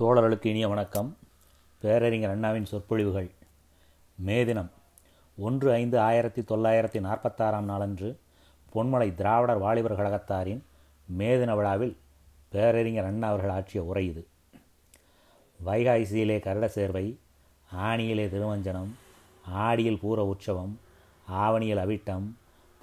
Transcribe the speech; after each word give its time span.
தோழர்களுக்கு 0.00 0.46
இனிய 0.46 0.68
வணக்கம். 0.68 1.16
பேரறிஞர் 1.78 2.30
அண்ணாவின் 2.30 2.64
சொற்பொழிவுகள். 2.64 3.30
மே 4.18 4.44
தினம் 4.44 4.70
ஒன்று 5.36 5.72
ஐந்து 5.72 6.00
ஆயிரத்தி 6.00 6.42
தொள்ளாயிரத்தி 6.42 7.00
நாற்பத்தாறாம் 7.00 7.60
நாளன்று 7.60 8.18
பொன்மலை 8.74 9.14
திராவிடர் 9.14 9.58
வாலிபர் 9.58 9.98
கழகத்தாரின் 9.98 10.62
மே 11.06 11.38
தின 11.38 11.56
விழாவில் 11.56 11.96
பேரறிஞர் 12.48 13.04
அண்ணா 13.04 13.28
அவர்கள் 13.28 13.50
ஆற்றிய 13.50 13.84
உரை 13.84 14.06
இது. 14.06 14.26
வைகாசியிலே 15.64 16.38
கருட 16.38 16.66
சேர்வை 16.66 17.18
ஆணியிலே 17.74 18.26
திருவஞ்சனம் 18.26 18.90
ஆடியில் 19.46 20.00
பூர 20.02 20.18
உற்சவம் 20.18 20.78
ஆவணியில் 21.32 21.78
அவிட்டம் 21.78 22.34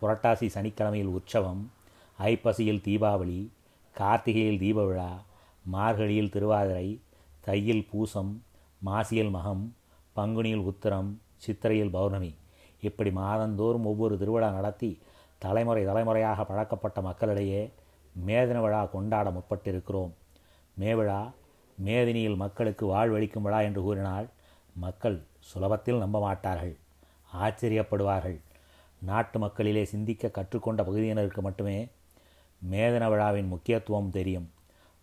புரட்டாசி 0.02 0.48
சனிக்கிழமையில் 0.48 1.16
உற்சவம் 1.18 1.72
ஐப்பசியில் 2.20 2.82
தீபாவளி 2.82 3.48
கார்த்திகையில் 3.98 4.60
தீப 4.60 4.86
விழா 4.86 5.28
மார்கழியில் 5.74 6.34
திருவாதிரை 6.36 6.88
தையில் 7.40 7.88
பூசம் 7.92 8.32
மாசியில் 8.82 9.34
மகம் 9.36 9.64
பங்குனியில் 10.16 10.66
உத்திரம் 10.70 11.10
சித்திரையில் 11.38 11.92
பௌர்ணமி. 11.92 12.36
இப்படி 12.82 13.12
மாதந்தோறும் 13.12 13.86
ஒவ்வொரு 13.86 14.18
திருவிழா 14.18 14.50
நடத்தி 14.50 15.00
தலைமுறை 15.38 15.84
தலைமுறையாக 15.86 16.46
பழக்கப்பட்ட 16.46 17.02
மக்களிடையே 17.02 17.62
மேதின 18.26 18.62
விழா 18.62 18.86
கொண்டாட 18.86 19.30
முற்பட்டிருக்கிறோம். 19.30 20.12
மேவிழா 20.80 21.22
மேதினியில் 21.84 22.36
மக்களுக்கு 22.36 22.86
வாழ்வளிக்கும் 22.86 23.42
விழா 23.42 23.62
என்று 23.62 23.82
கூறினால் 23.82 24.28
மக்கள் 24.74 25.18
சுலபத்தில் 25.50 25.98
நம்ப 25.98 26.20
மாட்டார்கள் 26.20 26.76
ஆச்சரியப்படுவார்கள். 27.34 28.38
நாட்டு 29.02 29.40
மக்களிலே 29.40 29.84
சிந்திக்க 29.86 30.28
கற்றுக்கொண்ட 30.28 30.84
பகுதியினருக்கு 30.84 31.42
மட்டுமே 31.42 31.88
மேதன 32.62 33.10
விழாவின் 33.10 33.48
முக்கியத்துவம் 33.48 34.10
தெரியும். 34.10 34.48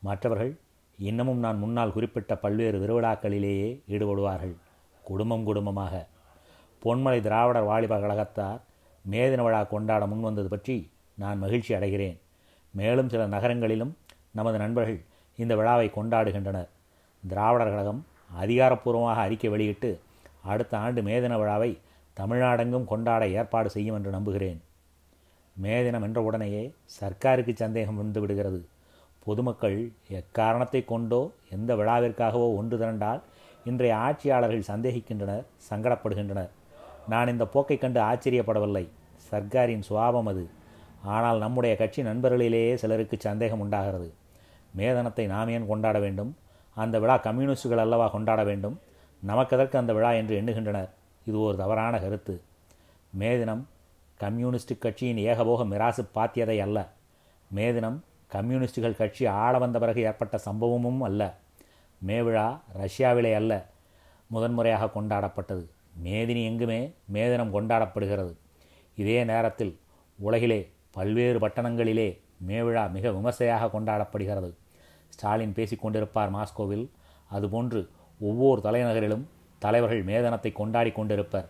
மற்றவர்கள் 0.09 0.53
இன்னமும் 0.99 1.41
நான் 1.45 1.63
முன்னால் 1.63 1.95
குறிப்பிட்ட 1.97 2.33
பல்வேறு 2.45 2.77
திருவிழாக்களிலேயே 2.83 3.71
ஈடுபடுவார்கள். 3.95 4.55
குடும்பம் 5.05 5.47
குடும்பமாக. 5.49 5.95
பொன்மலை 6.83 7.19
திராவிடர் 7.27 7.69
வாலிபர் 7.71 8.05
கழகத்தார் 8.05 8.61
மேதின 9.05 9.43
விழா 9.47 9.61
கொண்டாட 9.73 10.03
முன்வந்தது 10.13 10.51
பற்றி 10.55 10.77
நான் 11.23 11.43
மகிழ்ச்சி 11.45 11.73
அடைகிறேன். 11.75 12.17
மேலும் 12.75 13.11
சில 13.13 13.23
நகரங்களிலும் 13.35 13.93
நமது 14.39 14.57
நண்பர்கள் 14.63 15.01
இந்த 15.43 15.53
விழாவை 15.61 15.87
கொண்டாடுகின்றனர். 15.97 16.71
திராவிடர் 17.23 17.73
கழகம் 17.73 18.01
அதிகாரப்பூர்வமாக 18.43 19.25
அறிக்கை 19.27 19.51
வெளியிட்டு 19.55 19.91
அடுத்த 20.53 20.73
ஆண்டு 20.85 21.01
மேதின 21.09 21.37
விழாவை 21.43 21.71
தமிழ்நாடெங்கும் 22.17 22.91
கொண்டாட 22.93 23.23
ஏற்பாடு 23.39 23.69
செய்யும் 23.77 23.97
என்று 23.99 24.11
நம்புகிறேன். 24.11 24.59
மே 25.63 25.75
தினம் 25.85 26.07
என்ற 26.07 26.21
உடனேயே 26.29 26.63
சர்க்காருக்கு 26.99 27.53
சந்தேகம் 27.63 28.01
வந்து 28.03 28.21
விடுகிறது. 28.23 28.61
பொதுமக்கள் 29.27 29.79
எக்காரணத்தை 30.21 30.81
கொண்டோ 30.85 31.23
எந்த 31.57 31.71
விழாவிற்காகவோ 31.77 32.49
ஒன்று 32.59 32.77
திரண்டால் 32.79 33.23
இன்றைய 33.71 33.93
ஆட்சியாளர்கள் 33.97 34.69
சந்தேகிக்கின்றனர் 34.71 35.45
சங்கடப்படுகின்றனர். 35.69 36.51
நான் 37.13 37.33
இந்த 37.33 37.45
போக்கை 37.55 37.77
கண்டு 37.79 38.01
ஆச்சரியப்படவில்லை. 38.01 38.85
சர்க்காரின் 39.31 39.85
சுவாபம் 39.89 40.29
அது. 40.33 40.45
ஆனால் 41.15 41.39
நம்முடைய 41.45 41.73
கட்சி 41.77 42.01
நண்பர்களிலேயே 42.03 42.75
சிலருக்கு 42.75 43.17
சந்தேகம் 43.29 43.63
உண்டாகிறது. 43.65 44.09
மேதனத்தை 44.79 45.25
நாம் 45.35 45.51
ஏன் 45.57 45.69
கொண்டாட 45.71 45.99
வேண்டும்? 46.05 46.31
அந்த 46.77 46.97
விழா 47.03 47.17
கம்யூனிஸ்டுகள் 47.27 47.83
அல்லவா 47.85 48.07
கொண்டாட 48.09 48.41
வேண்டும்? 48.51 48.77
நமக்கெதற்கு 49.23 49.77
அந்த 49.81 49.93
விழா 49.99 50.11
என்று 50.21 50.35
எண்ணுகின்றனர்? 50.41 50.91
இது 51.27 51.37
ஒரு 51.47 51.57
தவறான 51.63 51.95
கருத்து. 52.05 52.35
மே 53.13 53.31
தினம் 53.41 53.63
கம்யூனிஸ்ட் 54.21 54.75
கட்சியின் 54.85 55.21
ஏகபோக 55.29 55.65
மிராசு 55.73 56.03
பாத்தியதை 56.17 56.59
அல்ல. 56.67 56.79
மே 57.51 57.67
தினம் 57.77 57.99
கம்யூனிஸ்டுகள் 58.27 58.97
கட்சி 58.97 59.27
ஆள 59.27 59.59
வந்த 59.59 59.79
பிறகு 59.79 60.03
ஏற்பட்ட 60.03 60.39
சம்பவமும் 60.45 61.01
அல்ல. 61.01 61.37
மே 61.99 62.23
விழா 62.23 62.63
ரஷ்யாவிலே 62.79 63.35
அல்ல. 63.35 63.67
முதன்முறையாக 64.27 65.01
கொண்டாடப்பட்டது. 65.01 65.65
மேதினி 66.05 66.45
எங்குமே 66.45 66.95
மேதினம் 67.13 67.55
கொண்டாடப்படுகிறது. 67.57 68.33
இதே 68.97 69.25
நேரத்தில் 69.25 69.79
உலகிலே 70.19 70.73
பல்வேறு 70.91 71.39
பட்டணங்களிலே 71.39 72.21
மே 72.39 72.63
விழா 72.63 72.87
மிக 72.87 73.11
விமர்சையாக 73.11 73.81
கொண்டாடப்படுகிறது. 73.81 74.51
ஸ்டாலின் 75.09 75.53
பேசிக்கொண்டிருப்பார் 75.53 76.33
மாஸ்கோவில். 76.37 76.91
அதுபோன்று 77.33 77.89
ஒவ்வொரு 78.21 78.61
தலைநகரிலும் 78.65 79.25
தலைவர்கள் 79.59 80.05
மேதனத்தை 80.05 80.53
கொண்டாடி 80.53 80.91
கொண்டிருப்பர். 80.91 81.47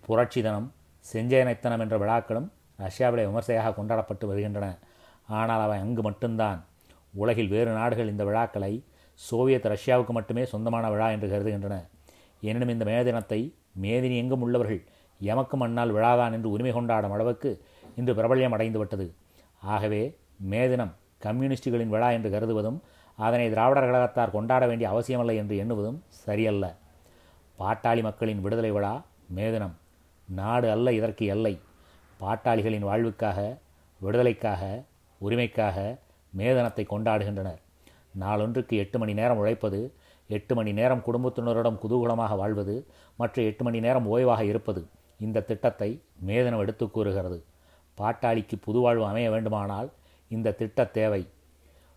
புரட்சி 0.00 0.42
தினம் 0.42 0.72
செஞ்சயனைத்தனம் 1.12 1.78
என்ற 1.78 1.98
விழாக்களும் 1.98 2.52
ரஷ்யாவிலே 2.78 3.24
விமர்சையாக 3.24 3.72
கொண்டாடப்பட்டு 3.72 4.26
வருகின்றன. 4.26 4.78
ஆனால் 5.38 5.60
அவன் 5.60 5.82
அங்கு 5.84 6.02
மட்டும்தான். 6.02 6.60
உலகில் 7.14 7.52
வேறு 7.54 7.70
நாடுகள் 7.70 8.10
இந்த 8.12 8.24
விழாக்களை 8.24 8.72
சோவியத் 9.20 9.68
ரஷ்யாவுக்கு 9.74 10.12
மட்டுமே 10.18 10.42
சொந்தமான 10.44 10.90
விழா 10.90 11.08
என்று 11.10 11.28
கருதுகின்றன. 11.28 11.76
எனினும் 12.40 12.72
இந்த 12.74 12.84
மே 12.84 12.96
தினத்தை 13.08 13.40
மேதினி 13.84 14.16
எங்கும் 14.22 14.42
உள்ளவர்கள் 14.42 14.82
எமக்கு 15.20 15.56
மண்ணால் 15.56 15.94
விழாதான் 15.96 16.34
என்று 16.36 16.48
உரிமை 16.50 16.72
கொண்டாடும் 16.72 17.14
அளவுக்கு 17.16 17.50
இன்று 17.96 18.12
பிரபல்யம் 18.14 18.54
அடைந்துவிட்டது 18.56 19.06
ஆகவே 19.74 20.02
மே 20.52 20.68
தினம் 20.68 20.92
கம்யூனிஸ்டுகளின் 21.24 21.92
விழா 21.94 22.08
என்று 22.16 22.28
கருதுவதும் 22.34 22.78
அதனை 23.18 23.46
திராவிடர் 23.50 23.88
கழகத்தார் 23.88 24.34
கொண்டாட 24.36 24.66
வேண்டிய 24.66 24.88
அவசியமில்லை 24.90 25.36
என்று 25.36 25.54
எண்ணுவதும் 25.62 25.98
சரியல்ல. 26.24 26.64
பாட்டாளி 27.58 28.02
மக்களின் 28.02 28.42
விடுதலை 28.44 28.70
விழா 28.70 28.92
மேதினம் 29.36 29.74
நாடு 30.28 30.70
அல்ல 30.70 30.92
இதற்கு 30.98 31.26
எல்லை. 31.26 31.54
பாட்டாளிகளின் 32.20 32.86
வாழ்வுக்காக 32.90 33.38
விடுதலைக்காக 34.00 34.62
உரிமைக்காக 35.20 35.76
மேதனத்தை 36.32 36.84
கொண்டாடுகின்றனர். 36.90 37.60
நாளொன்றுக்கு 38.20 38.74
எட்டு 38.82 38.98
மணி 38.98 39.12
நேரம் 39.14 39.36
உழைப்பது 39.36 39.80
எட்டு 40.30 40.54
மணி 40.54 40.72
நேரம் 40.72 41.02
குடும்பத்தினரிடம் 41.06 41.78
குதூகலமாக 41.82 42.36
வாழ்வது 42.36 42.74
மற்ற 43.16 43.42
எட்டு 43.42 43.64
மணி 43.64 43.78
நேரம் 43.80 44.06
ஓய்வாக 44.14 44.42
இருப்பது 44.44 44.80
இந்த 45.20 45.40
திட்டத்தை 45.40 45.88
மேதனம் 46.26 46.58
எடுத்து 46.58 46.90
கூறுகிறது. 46.90 47.38
பாட்டாளிக்கு 47.98 48.56
புதுவாழ்வு 48.66 49.04
அமைய 49.06 49.30
வேண்டுமானால் 49.30 49.88
இந்த 50.28 50.52
திட்ட 50.52 50.84
தேவை. 50.84 51.22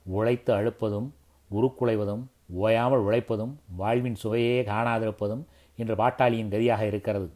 உழைத்து 0.06 0.52
அழுப்பதும் 0.54 1.10
உருக்குலைவதும் 1.50 2.24
ஓயாமல் 2.54 3.04
உழைப்பதும் 3.08 3.54
வாழ்வின் 3.78 4.16
சுவையே 4.16 4.62
காணாதிருப்பதும் 4.62 5.44
இன்று 5.76 5.96
பாட்டாளியின் 5.96 6.52
கதியாக 6.54 6.82
இருக்கிறது. 6.82 7.28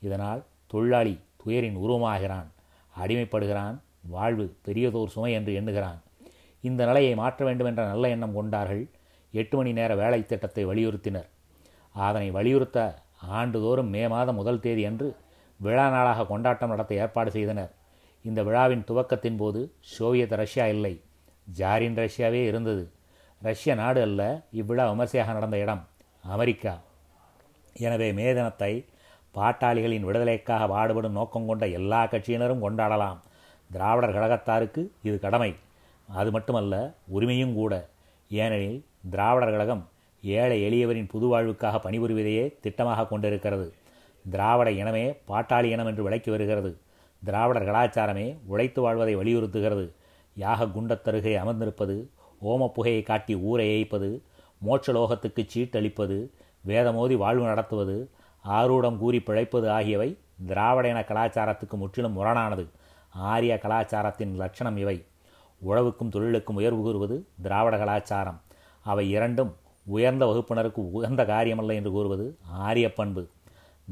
இதனால் 0.00 0.40
தொழிலாளி 0.66 1.14
துயரின் 1.44 1.76
உருவமாகிறான் 1.76 2.48
அடிமைப்படுகிறான் 2.94 3.76
வாழ்வு 4.04 4.56
பெரியதோர் 4.66 5.14
சுமை 5.14 5.32
என்று 5.32 5.52
எண்ணுகிறான். 5.60 5.98
இந்த 6.64 6.82
நிலையை 6.84 7.14
மாற்ற 7.14 7.44
வேண்டும் 7.44 7.66
என்ற 7.66 7.82
நல்ல 7.86 8.08
எண்ணம் 8.08 8.36
கொண்டார்கள். 8.38 8.84
எட்டு 9.34 9.56
மணி 9.56 9.72
நேர 9.72 9.94
வேலை 9.94 10.20
திட்டத்தை 10.26 10.62
வலியுறுத்தினர். 10.66 11.28
அதனை 11.94 12.30
வலியுறுத்த 12.30 12.78
ஆண்டுதோறும் 13.38 13.90
மே 13.94 14.08
மாதம் 14.08 14.38
முதல் 14.40 14.60
தேதி 14.60 14.84
அன்று 14.84 15.08
விழா 15.60 15.86
நாளாக 15.90 16.26
கொண்டாட்டம் 16.26 16.72
நடத்த 16.72 16.94
ஏற்பாடு 16.94 17.30
செய்தனர். 17.30 17.72
இந்த 18.24 18.42
விழாவின் 18.42 18.84
துவக்கத்தின் 18.88 19.36
போது 19.36 19.60
சோவியத் 19.94 20.36
ரஷ்யா 20.42 20.66
இல்லை 20.66 20.94
ஜாரின் 21.58 21.98
ரஷ்யாவே 22.02 22.42
இருந்தது. 22.46 22.84
ரஷ்ய 23.42 23.74
நாடு 23.74 24.00
அல்ல 24.02 24.22
இவ்விழா 24.50 24.84
விமர்சையாக 24.90 25.32
நடந்த 25.32 25.58
இடம் 25.58 25.82
அமெரிக்கா. 26.34 26.74
எனவே 27.76 28.12
மே 28.12 28.26
தினத்தை 28.32 28.72
பாட்டாளிகளின் 29.34 30.06
விடுதலைக்காக 30.06 30.62
பாடுபடும் 30.68 31.16
நோக்கம் 31.18 31.46
கொண்ட 31.46 31.66
எல்லா 31.78 32.00
கட்சியினரும் 32.04 32.64
கொண்டாடலாம். 32.64 33.18
திராவிடர் 33.70 34.14
கழகத்தாருக்கு 34.14 34.88
இது 35.02 35.18
கடமை. 35.18 35.54
அது 36.08 36.30
மட்டுமல்ல 36.30 36.94
உரிமையும் 37.18 37.54
கூட. 37.54 37.88
ஏனெனில் 38.28 38.84
திராவிடர் 39.10 39.50
கழகம் 39.50 39.88
ஏழை 40.22 40.58
எளியவரின் 40.62 41.08
புது 41.08 41.26
வாழ்வுக்காக 41.26 41.80
பணிபுரிவதையே 41.84 42.44
திட்டமாக 42.62 43.08
கொண்டிருக்கிறது. 43.08 43.72
திராவிட 44.30 44.70
இனமே 44.70 45.04
பாட்டாளி 45.28 45.64
இனம் 45.64 45.86
என்று 45.86 46.02
விளக்கி 46.02 46.30
வருகிறது. 46.30 46.76
திராவிடர் 47.24 47.68
கலாச்சாரமே 47.68 48.36
உழைத்து 48.46 48.80
வாழ்வதை 48.80 49.16
வலியுறுத்துகிறது. 49.16 49.92
யாக 50.34 50.64
குண்டத்தருகே 50.64 51.34
அமர்ந்திருப்பது 51.42 52.08
ஓம 52.44 52.68
புகையை 52.68 53.02
காட்டி 53.02 53.34
ஊரை 53.34 53.66
ஏய்ப்பது 53.68 54.22
மோட்சலோகத்துக்கு 54.66 55.42
சீட்டளிப்பது 55.54 56.30
வேதமோதி 56.66 57.16
வாழ்வு 57.16 57.44
நடத்துவது 57.44 58.10
ஆரூடம் 58.44 58.96
கூறி 58.96 59.20
பிழைப்பது 59.20 59.70
ஆகியவை 59.70 60.18
திராவிட 60.46 60.88
இன 60.88 61.00
கலாச்சாரத்துக்கு 61.00 61.76
முற்றிலும் 61.76 62.12
முரணானது. 62.12 62.66
ஆரிய 63.32 63.52
கலாச்சாரத்தின் 63.64 64.34
லட்சணம் 64.40 64.76
இவை. 64.76 64.96
உழவுக்கும் 65.62 66.12
தொழிலுக்கும் 66.14 66.58
உயர்வு 66.60 66.82
கூறுவது 66.82 67.16
திராவிட 67.42 67.76
கலாச்சாரம். 67.78 68.38
அவை 68.84 69.04
இரண்டும் 69.10 69.52
உயர்ந்த 69.86 70.24
வகுப்பினருக்கு 70.26 70.80
உயர்ந்த 70.96 71.22
காரியமல்ல 71.24 71.74
என்று 71.74 71.90
கூறுவது 71.90 72.26
ஆரிய 72.66 72.86
பண்பு. 72.92 73.22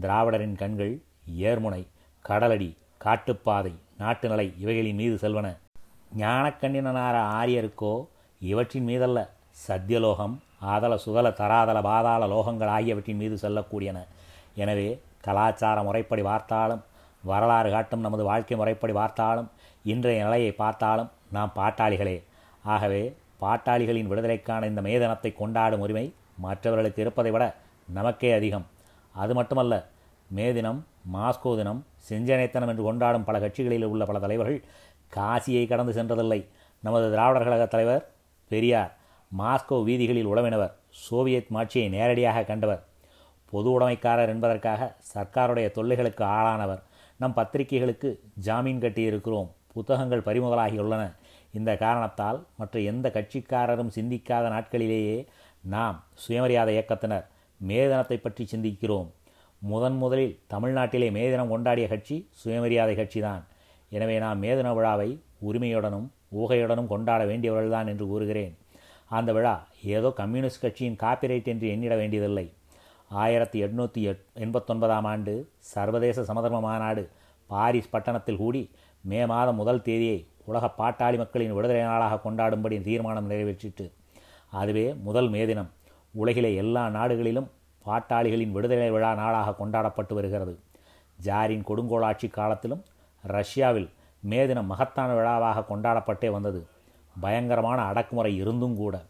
திராவிடரின் 0.00 0.56
கண்கள் 0.62 0.94
ஏர்முனை 1.48 1.82
கடலடி 2.24 2.70
காட்டுப்பாதை 2.98 3.72
நாட்டு 3.98 4.26
நிலை 4.28 4.46
இவைகளின் 4.58 4.98
மீது 5.00 5.16
செல்வன. 5.24 5.46
ஞானக்கண்ணினார 6.16 7.16
ஆரியருக்கோ 7.38 7.94
இவற்றின் 8.40 8.86
மீதல்ல 8.88 9.18
சத்தியலோகம் 9.66 10.34
ஆதல 10.72 10.94
சுதல 10.96 11.28
தராதல 11.40 11.78
பாதாள 11.82 12.26
லோகங்கள் 12.26 12.72
ஆகியவற்றின் 12.76 13.20
மீது 13.22 13.36
செல்லக்கூடியன. 13.42 13.98
எனவே 14.54 14.88
கலாச்சார 15.20 15.82
முறைப்படி 15.82 16.22
பார்த்தாலும் 16.22 16.82
வரலாறு 17.30 17.68
காட்டும் 17.74 18.04
நமது 18.06 18.22
வாழ்க்கை 18.30 18.56
முறைப்படி 18.60 18.94
பார்த்தாலும் 19.00 19.48
இன்றைய 19.92 20.24
நிலையை 20.26 20.50
பார்த்தாலும் 20.62 21.10
நாம் 21.36 21.52
பாட்டாளிகளே. 21.58 22.16
ஆகவே 22.74 23.02
பாட்டாளிகளின் 23.44 24.10
விடுதலைக்கான 24.10 24.68
இந்த 24.70 24.82
மேதனத்தை 24.86 25.30
கொண்டாடும் 25.40 25.82
உரிமை 25.84 26.06
மற்றவர்களுக்கு 26.44 27.02
இருப்பதை 27.04 27.30
விட 27.34 27.44
நமக்கே 27.98 28.30
அதிகம். 28.38 28.66
அது 29.14 29.32
மட்டுமல்ல 29.38 29.74
மே 30.36 30.46
தினம் 30.56 30.80
மாஸ்கோ 31.14 31.50
தினம் 31.56 31.80
செஞ்சனைத்தனம் 32.08 32.70
என்று 32.72 32.84
கொண்டாடும் 32.88 33.26
பல 33.28 33.36
கட்சிகளில் 33.44 33.86
உள்ள 33.92 34.04
பல 34.04 34.18
தலைவர்கள் 34.24 34.58
காசியை 35.16 35.64
கடந்து 35.68 35.92
சென்றதில்லை. 35.98 36.40
நமது 36.82 37.06
திராவிடர் 37.12 37.46
கழக 37.48 37.66
தலைவர் 37.66 38.02
பெரியார் 38.50 38.92
மாஸ்கோ 39.30 39.76
வீதிகளில் 39.88 40.30
உழவினவர் 40.32 40.74
சோவியத் 41.04 41.52
மாட்சியை 41.54 41.86
நேரடியாக 41.94 42.44
கண்டவர் 42.50 42.82
பொது 43.52 43.68
உடைமைக்காரர் 43.70 44.32
என்பதற்காக 44.34 44.88
சர்க்காருடைய 45.14 45.66
தொல்லைகளுக்கு 45.76 46.24
ஆளானவர். 46.36 46.82
நம் 47.20 47.34
பத்திரிகைகளுக்கு 47.34 48.08
ஜாமீன் 48.46 48.82
கட்டியிருக்கிறோம். 48.82 49.48
புத்தகங்கள் 49.74 50.26
பறிமுதலாகியுள்ளன 50.26 51.02
இந்த 51.52 51.76
காரணத்தால் 51.76 52.38
மற்ற 52.56 52.80
எந்த 52.80 53.06
கட்சிக்காரரும் 53.14 53.94
சிந்திக்காத 53.96 54.44
நாட்களிலேயே 54.54 55.18
நாம் 55.64 56.04
சுயமரியாதை 56.14 56.72
இயக்கத்தினர் 56.76 57.26
மேதனத்தை 57.60 58.16
பற்றி 58.16 58.44
சிந்திக்கிறோம். 58.52 59.08
முதன் 59.58 59.96
முதலில் 59.96 60.34
தமிழ்நாட்டிலே 60.52 61.08
மேதினம் 61.10 61.52
கொண்டாடிய 61.52 61.86
கட்சி 61.88 62.16
சுயமரியாதை 62.30 62.94
கட்சிதான். 62.96 63.42
எனவே 63.88 64.18
நாம் 64.18 64.42
மேதின 64.42 64.74
விழாவை 64.74 65.08
உரிமையுடனும் 65.48 66.06
ஊகையுடனும் 66.38 66.86
கொண்டாட 66.86 67.24
வேண்டியவர்கள்தான் 67.24 67.90
என்று 67.92 68.06
கூறுகிறேன். 68.06 68.54
அந்த 69.10 69.30
விழா 69.32 69.54
ஏதோ 69.82 70.08
கம்யூனிஸ்ட் 70.20 70.62
கட்சியின் 70.62 71.00
காப்பிரைட் 71.02 71.50
என்று 71.52 71.66
எண்ணிட 71.68 71.94
வேண்டியதில்லை. 71.96 72.46
ஆயிரத்தி 73.10 73.64
எட்நூற்றி 73.64 74.00
எட் 74.02 74.22
எண்பத்தொன்பதாம் 74.34 75.04
ஆண்டு 75.04 75.52
சர்வதேச 75.58 76.22
சமதர்ம 76.22 76.60
மாநாடு 76.60 77.10
பாரிஸ் 77.46 77.90
பட்டணத்தில் 77.90 78.36
கூடி 78.36 78.70
மே 79.00 79.26
மாதம் 79.26 79.54
முதல் 79.54 79.82
தேதியை 79.82 80.26
உலக 80.44 80.70
பாட்டாளி 80.78 81.16
மக்களின் 81.16 81.52
விடுதலை 81.52 81.82
நாளாக 81.82 82.20
கொண்டாடும்படி 82.24 82.82
தீர்மானம் 82.82 83.30
நிறைவேற்றிட்டு 83.30 83.86
அதுவே 84.50 84.94
முதல் 84.94 85.28
மே 85.28 85.46
தினம். 85.46 85.70
உலகிலே 86.14 86.54
எல்லா 86.54 86.88
நாடுகளிலும் 86.88 87.48
பாட்டாளிகளின் 87.84 88.50
விடுதலை 88.50 88.90
விழா 88.90 89.14
நாளாக 89.14 89.54
கொண்டாடப்பட்டு 89.54 90.14
வருகிறது. 90.14 90.54
ஜாரின் 91.18 91.64
கொடுங்கோளாட்சி 91.64 92.28
காலத்திலும் 92.30 92.82
ரஷ்யாவில் 93.24 93.88
மே 94.22 94.46
தினம் 94.46 94.66
மகத்தான 94.66 95.14
விழாவாக 95.14 95.64
கொண்டாடப்பட்டே 95.70 96.30
வந்தது. 96.30 96.66
பயங்கரமான 97.20 97.82
அடக்குமுறை 97.82 98.36
இருந்தும் 98.36 98.76
கூட. 98.76 99.04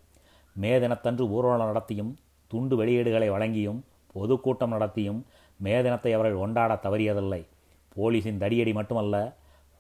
மே 0.53 0.79
தினத்தன்று 0.79 1.25
ஊர்வலம் 1.29 1.71
நடத்தியும் 1.73 2.13
துண்டு 2.53 2.75
வெளியீடுகளை 2.81 3.29
வழங்கியும் 3.35 3.81
பொதுக்கூட்டம் 4.15 4.73
நடத்தியும் 4.75 5.21
மே 5.61 5.75
தினத்தை 5.83 6.11
அவர்கள் 6.17 6.41
கொண்டாட 6.43 6.73
தவறியதில்லை. 6.85 7.43
போலீஸின் 7.97 8.41
தடியடி 8.43 8.73
மட்டுமல்ல 8.79 9.17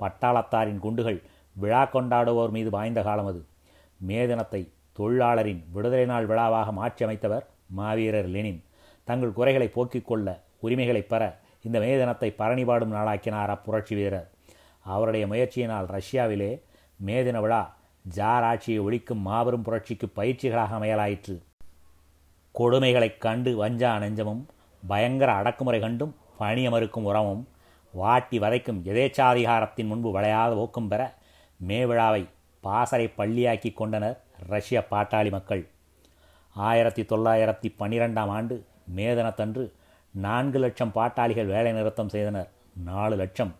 பட்டாளத்தாரின் 0.01 0.83
குண்டுகள் 0.85 1.19
விழா 1.57 1.83
கொண்டாடுவோர் 1.95 2.55
மீது 2.57 2.71
பாய்ந்த 2.77 3.01
காலம் 3.03 3.29
அது. 3.31 3.41
மே 4.09 4.21
தினத்தை 4.31 4.63
தொழிலாளரின் 4.99 5.63
விடுதலை 5.75 6.07
நாள் 6.11 6.29
விழாவாக 6.31 6.69
மாற்றி 6.79 7.03
அமைத்தவர் 7.07 7.45
மாவீரர் 7.79 8.29
லெனின். 8.35 8.61
தங்கள் 9.09 9.37
குறைகளை 9.39 9.69
போக்கிக் 9.69 10.09
கொள்ள 10.09 10.27
உரிமைகளை 10.65 11.03
பெற 11.03 11.23
இந்த 11.67 11.77
மே 11.85 11.93
தினத்தை 12.01 12.29
பரணிபாடும் 12.39 12.95
நாளாக்கினார் 12.97 13.53
அப்புரட்சி 13.55 13.95
வீரர். 13.99 14.29
அவருடைய 14.87 15.25
முயற்சியினால் 15.27 15.87
ரஷ்யாவிலே 15.97 16.51
மே 17.07 17.17
தின 17.25 17.41
விழா 17.45 17.63
ஜார் 18.05 18.45
ஆட்சியை 18.51 18.81
ஒழிக்கும் 18.87 19.25
மாபெரும் 19.29 19.65
புரட்சிக்கு 19.67 20.07
பயிற்சிகளாக 20.19 20.75
அமையலாயிற்று. 20.79 21.37
கொடுமைகளைக் 22.61 23.19
கண்டு 23.19 23.65
வஞ்சா 23.65 23.99
நெஞ்சமும் 23.99 24.49
பயங்கர 24.87 25.33
அடக்குமுறை 25.33 25.81
கண்டும் 25.81 26.17
பணியமறுக்கும் 26.39 27.03
உரமும் 27.03 27.49
வாட்டி 27.93 28.39
வதைக்கும் 28.39 28.81
எதேச்சாதிகாரத்தின் 28.85 29.87
முன்பு 29.87 30.11
விளையாத 30.11 30.57
ஊக்கம் 30.57 30.89
பெற 30.89 31.15
மே 31.57 31.87
விழாவை 31.87 32.29
பாசறை 32.61 33.13
பள்ளியாக்கி 33.19 33.73
கொண்டனர் 33.73 34.23
ரஷ்ய 34.49 34.87
பாட்டாளி 34.91 35.31
மக்கள். 35.31 35.69
ஆயிரத்தி 36.51 37.03
தொள்ளாயிரத்தி 37.03 37.75
பன்னிரெண்டாம் 37.79 38.29
ஆண்டு 38.29 38.67
மே 38.87 39.15
தினத்தன்று 39.15 39.73
நான்கு 40.11 40.59
லட்சம் 40.59 40.93
பாட்டாளிகள் 40.93 41.47
வேலை 41.47 41.73
நிறுத்தம் 41.73 42.09
செய்தனர். 42.09 42.51
நாலு 42.85 43.17
லட்சம். 43.17 43.55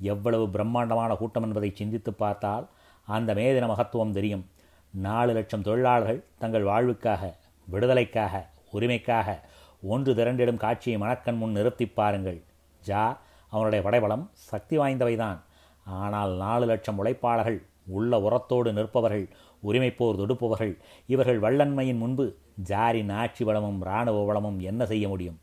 எவ்வளவு 0.00 0.50
பிரம்மாண்டமான 0.50 1.14
கூட்டம் 1.14 1.42
என்பதை 1.42 1.72
சிந்தித்து 1.74 2.14
பார்த்தால் 2.14 2.68
அந்த 3.06 3.34
மே 3.34 3.54
தின 3.54 3.66
மகத்துவம் 3.66 4.12
தெரியும். 4.12 4.46
நாலு 4.90 5.32
லட்சம் 5.32 5.62
தொழிலாளர்கள் 5.62 6.24
தங்கள் 6.38 6.62
வாழ்வுக்காக 6.62 7.34
விடுதலைக்காக 7.64 8.50
உரிமைக்காக 8.72 9.38
ஒன்று 9.82 10.14
திரண்டிடும் 10.14 10.56
காட்சியை 10.56 10.98
மணக்கண் 10.98 11.36
முன் 11.36 11.50
நிறுத்தி 11.50 11.86
பாருங்கள். 11.86 12.42
ஜா 12.86 13.16
அவனுடைய 13.50 13.84
படைபலம் 13.84 14.30
சக்தி 14.32 14.78
வாய்ந்தவைதான். 14.78 15.38
ஆனால் 15.84 16.36
நாலு 16.36 16.66
லட்சம் 16.66 17.04
உழைப்பாளர்கள் 17.04 17.62
உள்ள 17.86 18.18
உரத்தோடு 18.18 18.72
நிற்பவர்கள் 18.72 19.28
உரிமைப்போர் 19.66 20.18
தொடுப்பவர்கள் 20.18 20.78
இவர்கள் 21.06 21.40
வல்லன்மையின் 21.40 21.96
முன்பு 21.96 22.36
ஜாரின் 22.54 23.10
ஆட்சி 23.10 23.44
வளமும் 23.44 23.80
இராணுவ 23.80 24.24
வளமும் 24.24 24.60
என்ன 24.60 24.86
செய்ய 24.86 25.08
முடியும்? 25.08 25.40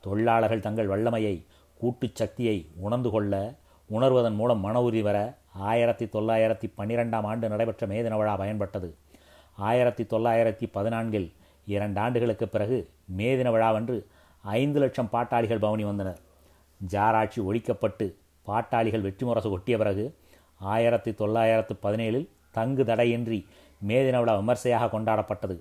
தொழிலாளர்கள் 0.00 0.60
தங்கள் 0.60 0.86
வல்லமையை 0.86 1.46
கூட்டுச் 1.76 2.14
சக்தியை 2.14 2.70
உணர்ந்து 2.76 3.10
கொள்ள 3.10 3.54
உணர்வதன் 3.90 4.34
மூலம் 4.34 4.60
மன 4.60 4.82
உறுதி 4.82 5.02
வர 5.02 5.38
ஆயிரத்தி 5.52 6.04
தொள்ளாயிரத்தி 6.04 6.72
பன்னிரெண்டாம் 6.76 7.22
ஆண்டு 7.22 7.48
நடைபெற்ற 7.48 7.86
மேதின 7.86 8.16
விழா 8.16 8.38
பயன்பட்டது. 8.38 8.94
ஆயிரத்தி 9.54 10.04
தொள்ளாயிரத்தி 10.04 10.66
பதினான்கில் 10.74 11.32
இரண்டு 11.64 12.00
ஆண்டுகளுக்கு 12.00 12.48
பிறகு 12.48 12.90
மேதின 13.16 13.50
விழாவன்று 13.50 14.04
ஐந்து 14.42 14.78
லட்சம் 14.78 15.08
பாட்டாளிகள் 15.12 15.58
பவனி 15.58 15.84
வந்தனர். 15.84 16.18
ஜாராட்சி 16.80 17.40
ஒழிக்கப்பட்டு 17.40 18.14
பாட்டாளிகள் 18.46 19.00
வெற்றி 19.00 19.26
முரசு 19.26 19.50
கொட்டிய 19.50 19.78
பிறகு 19.78 20.14
ஆயிரத்தி 20.58 21.14
தொள்ளாயிரத்து 21.14 21.74
பதினேழில் 21.82 22.28
தங்கு 22.50 22.84
தடையின்றி 22.84 23.46
மேதின 23.86 24.18
விழா 24.18 24.34
விமர்சையாக 24.36 25.00
கொண்டாடப்பட்டது. 25.00 25.60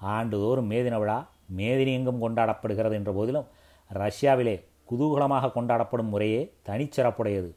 ஆண்டுதோறும் 0.00 0.70
மேதின 0.70 0.98
விழா 0.98 1.28
மேதினி 1.56 1.92
எங்கும் 1.92 2.22
கொண்டாடப்படுகிறது 2.22 2.92
என்ற 2.92 3.12
போதிலும் 3.12 3.46
ரஷ்யாவிலே 3.94 4.64
குதூகலமாக 4.90 5.50
கொண்டாடப்படும் 5.54 6.08
முறையே 6.08 6.54
தனிச்சிறப்புடையது. 6.68 7.54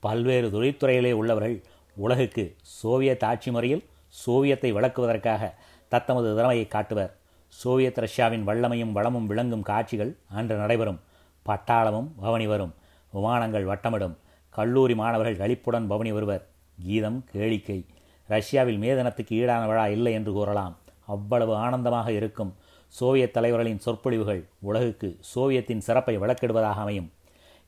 பல்வேறு 0.00 0.48
தொழில்துறையிலே 0.48 1.12
உள்ளவர்கள் 1.12 1.62
உலகுக்கு 1.96 2.56
சோவியத் 2.62 3.24
ஆட்சி 3.24 3.50
முறையில் 3.50 3.84
சோவியத்தை 4.08 4.72
விளக்குவதற்காக 4.72 5.54
தத்தமது 5.94 6.34
திறமையை 6.34 6.66
காட்டுவர். 6.66 7.16
சோவியத் 7.48 7.98
ரஷ்யாவின் 7.98 8.46
வல்லமையும் 8.46 8.92
வளமும் 8.92 9.26
விளங்கும் 9.26 9.62
காட்சிகள் 9.62 10.16
அன்று 10.28 10.56
நடைபெறும். 10.56 11.00
பட்டாளமும் 11.46 12.08
பவனி 12.16 12.46
வரும். 12.46 12.74
விமானங்கள் 13.10 13.64
வட்டமிடும். 13.64 14.16
கல்லூரி 14.50 14.94
மாணவர்கள் 14.94 15.36
களிப்புடன் 15.36 15.86
பவனி 15.86 16.12
வருவர். 16.12 16.46
கீதம் 16.82 17.24
கேளிக்கை. 17.32 17.86
ரஷ்யாவில் 18.26 18.80
மேதனத்துக்கு 18.80 19.30
ஈடான 19.30 19.66
விழா 19.66 19.86
இல்லை 19.86 20.12
என்று 20.12 20.32
கூறலாம். 20.32 20.76
அவ்வளவு 21.06 21.54
ஆனந்தமாக 21.54 22.12
இருக்கும். 22.12 22.54
சோவியத் 22.88 23.32
தலைவர்களின் 23.32 23.78
சொற்பொழிவுகள் 23.78 24.48
உலகுக்கு 24.60 25.16
சோவியத்தின் 25.20 25.80
சிறப்பை 25.80 26.18
விளக்கிடுவதாக 26.18 26.74
அமையும். 26.74 27.12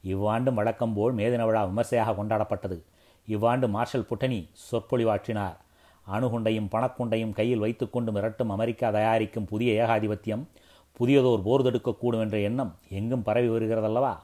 இவ்வாண்டும் 0.05 0.55
வழக்கம் 0.55 0.95
போல் 0.95 1.15
மேதின 1.15 1.45
விழா 1.45 1.65
விமர்சையாக 1.65 2.25
கொண்டாடப்பட்டது. 2.25 2.83
இவ்வாண்டு 3.27 3.69
மார்ஷல் 3.69 4.07
புட்டனி 4.11 4.49
சொற்பொழிவாற்றினார். 4.73 5.57
அணுகுண்டையும் 6.13 6.71
பணக்குண்டையும் 6.71 7.33
கையில் 7.33 7.59
வைத்துக்கொண்டு 7.59 8.13
மிரட்டும் 8.13 8.55
அமெரிக்கா 8.57 8.91
தயாரிக்கும் 8.91 9.45
புதிய 9.45 9.85
ஏகாதிபத்தியம் 9.85 10.45
புதியதோர் 11.01 11.43
போர் 11.43 11.63
தடுக்கக்கூடும் 11.63 12.21
என்ற 12.21 12.39
எண்ணம் 12.39 12.75
எங்கும் 12.89 13.23
பரவி 13.23 13.49
வருகிறதல்லவா? 13.49 14.17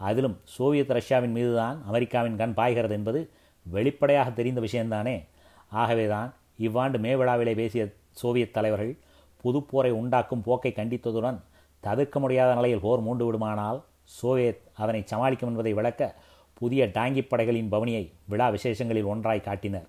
அதிலும் 0.00 0.40
சோவியத் 0.44 0.90
ரஷ்யாவின் 0.90 1.32
மீதுதான் 1.32 1.84
அமெரிக்காவின் 1.86 2.36
கண் 2.36 2.54
பாய்கிறது 2.54 2.94
என்பது 2.94 3.30
வெளிப்படையாக 3.66 4.30
தெரிந்த 4.30 4.60
விஷயம்தானே? 4.60 5.24
ஆகவேதான் 5.70 6.34
இவ்வாண்டு 6.56 6.98
மே 6.98 7.16
விழாவிலே 7.16 7.54
பேசிய 7.54 7.88
சோவியத் 8.10 8.52
தலைவர்கள் 8.52 8.96
புதுப்போரை 9.44 9.90
உண்டாக்கும் 9.90 10.42
போக்கை 10.42 10.72
கண்டித்ததுடன் 10.76 11.38
தவிர்க்க 11.80 12.20
முடியாத 12.20 12.54
நிலையில் 12.54 12.80
போர் 12.80 13.00
மூண்டு 13.00 13.24
விடுமானால் 13.24 13.82
சோவியத் 14.04 14.60
அதனை 14.74 15.02
சமாளிக்கும் 15.04 15.48
என்பதை 15.48 15.72
விளக்க 15.72 16.14
புதிய 16.54 16.86
டாங்கி 16.86 17.28
படைகளின் 17.28 17.72
பவனியை 17.72 18.12
விழா 18.24 18.48
விசேஷங்களில் 18.48 19.04
ஒன்றாய் 19.04 19.40
காட்டினர். 19.40 19.86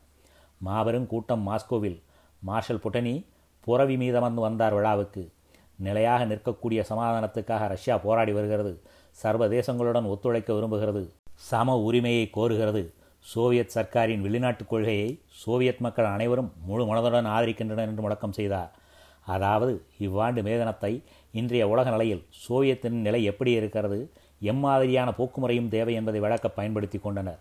மாபெரும் 0.59 1.07
கூட்டம் 1.07 1.47
மாஸ்கோவில். 1.47 2.01
மார்ஷல் 2.39 2.81
புட்டனி 2.83 3.25
புறவி 3.59 3.95
மீதமர்ந்து 3.95 4.41
வந்தார் 4.41 4.73
விழாவுக்கு. 4.73 5.31
நிலையாக 5.75 6.25
நிற்கக்கூடிய 6.25 6.83
சமாதானத்துக்காக 6.89 7.67
ரஷ்யா 7.67 7.97
போராடி 7.97 8.31
வருகிறது. 8.31 8.81
சர்வதேசங்களுடன் 9.23 10.05
ஒத்துழைக்க 10.05 10.53
விரும்புகிறது. 10.53 11.09
சம 11.35 11.77
உரிமையை 11.77 12.29
கோருகிறது. 12.35 12.93
சோவியத் 13.19 13.71
சர்க்காரின் 13.75 14.21
வெளிநாட்டுக் 14.21 14.69
கொள்கையை 14.69 15.19
சோவியத் 15.27 15.79
மக்கள் 15.79 16.05
அனைவரும் 16.05 16.53
முழு 16.65 16.85
மனதுடன் 16.85 17.27
ஆதரிக்கின்றனர் 17.27 17.87
என்று 17.87 18.01
முழக்கம் 18.01 18.31
செய்தார். 18.31 18.71
அதாவது 19.25 19.85
இவ்வாண்டு 19.99 20.41
மேதனத்தை 20.41 21.03
இன்றைய 21.31 21.67
உலக 21.67 21.89
நிலையில் 21.89 22.25
சோவியத்தின் 22.29 23.01
நிலை 23.01 23.23
எப்படி 23.23 23.51
இருக்கிறது 23.51 24.11
எம்மாதிரியான 24.41 25.13
போக்குமுறையும் 25.17 25.67
தேவை 25.67 25.93
என்பதை 25.93 26.19
விளக்க 26.19 26.49
பயன்படுத்தி 26.49 26.99
கொண்டனர். 26.99 27.39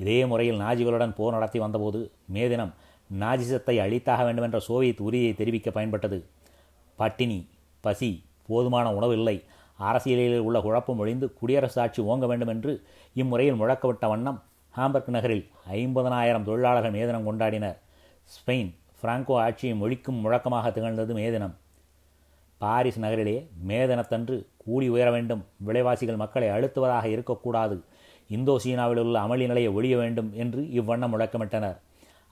இதே 0.00 0.18
முறையில் 0.26 0.60
நாஜிகளுடன் 0.60 1.14
போர் 1.14 1.36
நடத்தி 1.36 1.58
வந்தபோது 1.58 1.98
மே 2.34 2.48
தினம் 2.48 2.74
நாஜிசத்தை 3.18 3.74
அழித்தாக 3.84 4.24
வேண்டுமென்ற 4.24 4.58
சோவியத் 4.58 5.00
உரியை 5.00 5.30
தெரிவிக்க 5.34 5.70
பயன்பட்டது. 5.70 6.18
பட்டினி 6.96 7.38
பசி 7.80 8.10
போதுமான 8.46 8.94
உணவு 8.94 9.12
இல்லை 9.12 9.36
அரசியலில் 9.76 10.38
உள்ள 10.38 10.60
குழப்பம் 10.60 10.98
ஒழிந்து 10.98 11.26
குடியரசு 11.32 11.80
ஆட்சி 11.80 12.02
ஓங்க 12.02 12.26
வேண்டும் 12.26 12.48
என்று 12.48 12.72
இம்முறையில் 13.14 13.60
முழக்கவிட்ட 13.60 14.08
வண்ணம் 14.08 14.42
ஹாம்பர்க் 14.76 15.14
நகரில் 15.16 15.44
ஐம்பதனாயிரம் 15.72 16.46
தொழிலாளர்கள் 16.48 16.96
மேதினம் 16.98 17.26
கொண்டாடினர். 17.28 17.78
ஸ்பெயின் 18.34 18.70
பிராங்கோ 19.02 19.34
ஆட்சியை 19.44 19.76
மொழிக்கும் 19.76 20.20
முழக்கமாக 20.24 20.70
திகழ்ந்தது 20.70 21.14
மே 21.14 21.30
தினம். 21.30 21.54
பாரிஸ் 22.58 22.98
நகரிலே 22.98 23.36
மே 23.68 23.86
தினத்தன்று 23.86 24.46
கூலி 24.56 24.88
உயர 24.88 25.10
வேண்டும் 25.10 25.42
விலைவாசிகள் 25.66 26.22
மக்களை 26.22 26.48
அழுத்துவதாக 26.48 27.04
இருக்கக்கூடாது 27.04 27.76
இந்தோ 28.36 28.54
சீனாவில் 28.64 29.00
உள்ள 29.04 29.16
அமளி 29.26 29.44
நிலையை 29.50 29.70
ஒழிய 29.78 29.94
வேண்டும் 30.00 30.30
என்று 30.42 30.60
இவ்வண்ணம் 30.80 31.12
முழக்கமிட்டனர். 31.14 31.78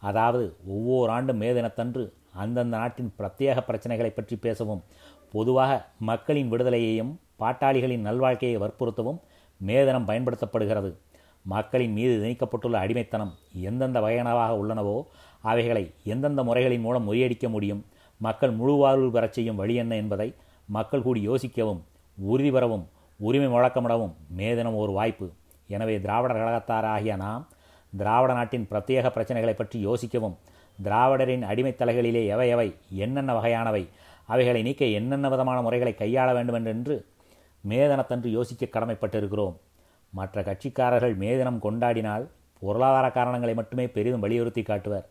அதாவது 0.02 0.44
ஒவ்வொரு 0.74 1.10
ஆண்டும் 1.16 1.40
மே 1.42 1.48
தினத்தன்று 1.56 2.02
அந்தந்த 2.42 2.76
நாட்டின் 2.76 3.10
பிரத்யேக 3.18 3.58
பிரச்சனைகளை 3.68 4.10
பற்றி 4.14 4.36
பேசவும் 4.44 4.82
பொதுவாக 5.34 5.72
மக்களின் 6.10 6.50
விடுதலையையும் 6.52 7.12
பாட்டாளிகளின் 7.42 8.06
நல்வாழ்க்கையை 8.08 8.58
வற்புறுத்தவும் 8.62 9.18
மே 9.60 9.76
தினம் 9.88 10.08
பயன்படுத்தப்படுகிறது. 10.10 10.90
மக்களின் 11.44 11.94
மீது 11.98 12.14
திணிக்கப்பட்டுள்ள 12.22 12.76
அடிமைத்தனம் 12.84 13.32
எந்தெந்த 13.68 13.98
வகையானவாக 14.04 14.52
உள்ளனவோ 14.60 14.96
அவைகளை 15.50 15.84
எந்தெந்த 16.12 16.40
முறைகளின் 16.48 16.84
மூலம் 16.86 17.06
முறியடிக்க 17.08 17.46
முடியும் 17.54 17.82
மக்கள் 18.20 18.52
முழு 18.60 18.74
வாழ்வு 18.82 19.08
பெறச் 19.16 19.36
செய்யும் 19.36 19.58
வழி 19.60 19.74
என்ன 19.82 19.92
என்பதை 20.02 20.28
மக்கள் 20.76 21.04
கூடி 21.06 21.20
யோசிக்கவும் 21.28 21.82
உறுதி 22.18 22.50
பெறவும் 22.56 22.84
உரிமை 23.20 23.48
முழக்கமிடவும் 23.54 24.14
மே 24.38 24.48
தினம் 24.58 24.80
ஒரு 24.82 24.92
வாய்ப்பு. 24.98 25.26
எனவே 25.68 26.00
திராவிடர் 26.00 26.40
கழகத்தாராகிய 26.40 27.16
நாம் 27.16 27.48
திராவிட 27.96 28.32
நாட்டின் 28.32 28.68
பிரத்யேக 28.70 29.10
பிரச்சனைகளை 29.16 29.54
பற்றி 29.54 29.86
யோசிக்கவும் 29.86 30.36
திராவிடரின் 30.82 31.44
அடிமைத் 31.50 31.80
தலைகளிலே 31.80 32.26
எவை 32.26 32.48
எவை 32.48 32.68
என்னென்ன 32.88 33.32
வகையானவை 33.32 33.82
அவைகளை 34.26 34.62
நீக்க 34.62 34.84
என்னென்ன 34.84 35.28
விதமான 35.28 35.62
முறைகளை 35.62 35.94
கையாள 35.98 36.28
வேண்டுமென்றென்று 36.32 36.96
மேதனத்தன்று 37.68 38.26
யோசிக்க 38.26 38.66
கடமைப்பட்டிருக்கிறோம். 38.66 39.56
மற்ற 40.12 40.42
கட்சிக்காரர்கள் 40.42 41.14
மேதினம் 41.22 41.62
கொண்டாடினால் 41.62 42.24
பொருளாதார 42.60 43.10
காரணங்களை 43.10 43.54
மட்டுமே 43.54 43.88
பெரிதும் 43.88 44.20
வலியுறுத்தி 44.20 44.62
காட்டுவர். 44.62 45.06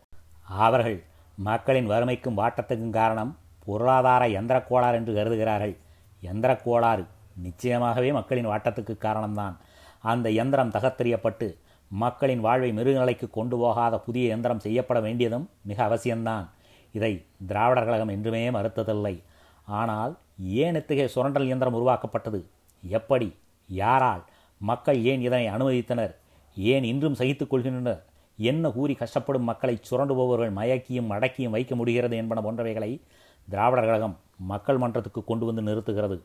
அவர்கள் 0.62 0.98
மக்களின் 1.36 1.90
வறுமைக்கும் 1.90 2.38
வாட்டத்துக்கும் 2.38 2.90
காரணம் 2.90 3.38
பொருளாதார 3.64 4.28
எந்திரக்கோளாறு 4.28 4.94
என்று 4.94 5.14
கருதுகிறார்கள். 5.14 5.74
எந்திரக்கோளாறு 6.22 7.04
நிச்சயமாகவே 7.42 8.12
மக்களின் 8.12 8.46
வாட்டத்துக்கு 8.46 8.94
காரணம்தான். 8.98 9.56
அந்த 9.98 10.30
எந்திரம் 10.30 10.70
தகத்தெறியப்பட்டு 10.70 11.56
மக்களின் 11.88 12.40
வாழ்வை 12.40 12.72
மிருகநிலைக்கு 12.72 13.30
கொண்டு 13.30 13.56
போகாத 13.56 13.98
புதிய 13.98 14.34
எந்திரம் 14.34 14.58
செய்யப்பட 14.58 15.00
வேண்டியதும் 15.00 15.50
மிக 15.62 15.86
அவசியம்தான். 15.86 16.48
இதை 16.92 17.24
திராவிடர் 17.46 17.84
கழகம் 17.84 18.08
என்றுமே 18.08 18.50
மறுத்ததில்லை. 18.50 19.22
ஆனால் 19.64 20.18
ஏன் 20.38 20.74
இத்தகைய 20.74 21.08
சுரண்டல் 21.08 21.44
இயந்திரம் 21.44 21.74
உருவாக்கப்பட்டது? 21.74 22.46
எப்படி? 22.82 23.34
யாரால்? 23.66 24.24
மக்கள் 24.58 25.04
ஏன் 25.04 25.20
இதனை 25.20 25.48
அனுமதித்தனர்? 25.48 26.14
ஏன் 26.56 26.84
இன்றும் 26.84 27.14
சகித்துக் 27.14 27.54
கொள்கின்றனர்? 27.54 28.02
என்ன 28.36 28.70
கூறி 28.70 28.96
கஷ்டப்படும் 29.00 29.40
மக்களை 29.40 29.78
சுரண்டுபவர்கள் 29.90 30.52
மயக்கியும் 30.52 31.10
அடக்கியும் 31.10 31.50
வைக்க 31.50 31.76
முடிகிறது 31.76 32.16
என்பன 32.16 32.40
போன்றவைகளை 32.40 33.00
திராவிடர் 33.48 33.84
கழகம் 33.84 34.18
மக்கள் 34.36 34.78
மன்றத்துக்கு 34.78 35.24
கொண்டு 35.24 35.46
வந்து 35.46 35.62
நிறுத்துகிறது. 35.62 36.20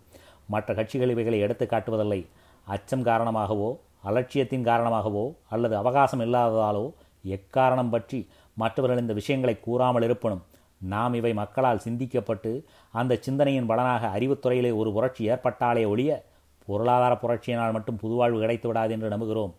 மற்ற 0.47 0.73
கட்சிகள் 0.73 1.09
இவைகளை 1.09 1.39
எடுத்து 1.39 1.67
காட்டுவதில்லை. 1.69 2.25
அச்சம் 2.63 3.05
காரணமாகவோ 3.05 3.69
அலட்சியத்தின் 4.05 4.67
காரணமாகவோ 4.69 5.25
அல்லது 5.49 5.77
அவகாசம் 5.77 6.19
இல்லாததாலோ 6.19 6.85
எக்காரணம் 7.23 7.89
பற்றி 7.89 8.27
மற்றவர்கள் 8.55 9.01
இந்த 9.01 9.13
விஷயங்களை 9.13 9.59
கூறாமல் 9.59 10.03
இருப்பனும் 10.03 10.43
நாம் 10.77 11.13
இவை 11.13 11.33
மக்களால் 11.33 11.83
சிந்திக்கப்பட்டு 11.85 12.51
அந்த 12.91 13.17
சிந்தனையின் 13.21 13.65
பலனாக 13.65 14.19
அறிவுத்துறையிலே 14.19 14.75
ஒரு 14.75 14.93
புரட்சி 14.93 15.29
ஏற்பட்டாலே 15.29 15.83
ஒழிய 15.87 16.25
பொருளாதார 16.67 17.13
புரட்சியினால் 17.21 17.71
மட்டும் 17.71 17.99
புதுவாழ்வு 18.01 18.39
கிடைத்து 18.39 18.67
விடாது 18.67 18.91
என்று 18.91 19.09
நம்புகிறோம். 19.09 19.53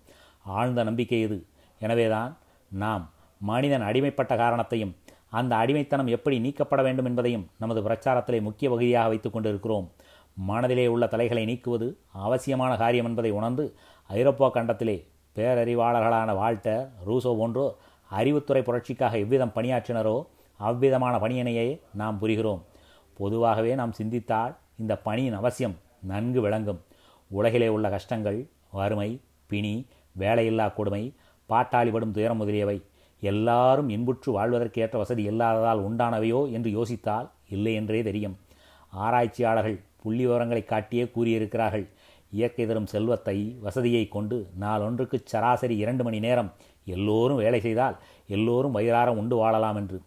ஆழ்ந்த 0.45 0.85
நம்பிக்கை 0.85 1.21
இது. 1.21 1.47
எனவேதான் 1.81 2.37
நாம் 2.69 3.11
மனிதன் 3.41 3.83
அடிமைப்பட்ட 3.83 4.37
காரணத்தையும் 4.37 4.97
அந்த 5.31 5.57
அடிமைத்தனம் 5.57 6.07
எப்படி 6.07 6.39
நீக்கப்பட 6.39 6.83
வேண்டும் 6.83 7.05
என்பதையும் 7.05 7.47
நமது 7.59 7.81
பிரச்சாரத்திலே 7.83 8.41
முக்கிய 8.41 8.71
வகையாக 8.71 9.09
வைத்துக் 9.09 9.33
கொண்டிருக்கிறோம். 9.33 9.91
மனதிலே 10.37 10.87
உள்ள 10.87 11.05
தலைகளை 11.07 11.45
நீக்குவது 11.45 11.89
அவசியமான 12.27 12.77
காரியம் 12.77 13.05
என்பதை 13.05 13.31
உணர்ந்து 13.31 13.65
ஐரோப்பா 14.11 14.47
கண்டத்திலே 14.51 14.97
பேரறிவாளர்களான 15.37 16.31
வால்டர் 16.37 16.89
ரூசோ 17.07 17.33
போன்றோ 17.39 17.67
அறிவுத்துறை 18.11 18.63
புரட்சிக்காக 18.65 19.19
எவ்விதம் 19.25 19.55
பணியாற்றினரோ 19.55 20.17
அவ்விதமான 20.61 21.15
பணியினையே 21.19 21.67
நாம் 22.01 22.19
புரிகிறோம். 22.21 22.63
பொதுவாகவே 23.19 23.73
நாம் 23.75 23.93
சிந்தித்தால் 23.93 24.53
இந்த 24.79 24.93
பணியின் 24.97 25.35
அவசியம் 25.35 25.77
நன்கு 26.01 26.41
விளங்கும். 26.41 26.81
உலகிலே 27.31 27.69
உள்ள 27.69 27.87
கஷ்டங்கள் 27.91 28.39
வறுமை 28.71 29.11
பிணி 29.51 29.75
வேலையில்லா 30.17 30.67
கொடுமை 30.75 31.03
பாட்டாளிபடும் 31.49 32.11
துயரம் 32.11 32.37
முதலியவை 32.37 32.77
எல்லாரும் 33.23 33.89
இன்புற்று 33.89 34.31
வாழ்வதற்கு 34.33 34.83
ஏற்ற 34.83 34.97
வசதி 34.99 35.23
இல்லாததால் 35.23 35.81
உண்டானவையோ 35.89 36.41
என்று 36.53 36.71
யோசித்தால் 36.71 37.29
இல்லை 37.49 37.75
என்றே 37.75 38.03
தெரியும். 38.03 38.37
ஆராய்ச்சியாளர்கள் 39.05 39.79
புள்ளி 40.05 40.25
விவரங்களை 40.27 40.63
காட்டியே 40.67 41.05
கூறியிருக்கிறார்கள். 41.17 41.87
இயற்கை 42.39 42.65
தரும் 42.67 42.91
செல்வத்தை 42.93 43.37
வசதியை 43.61 44.05
கொண்டு 44.15 44.37
நாளொன்றுக்கு 44.61 45.17
சராசரி 45.25 45.77
இரண்டு 45.77 46.03
மணி 46.05 46.19
நேரம் 46.27 46.51
எல்லோரும் 46.85 47.37
வேலை 47.37 47.61
செய்தால் 47.67 47.97
எல்லோரும் 48.37 48.77
வயிறாரம் 48.77 49.19
உண்டு 49.19 49.37
வாழலாம் 49.37 49.77
என்று. 49.77 49.99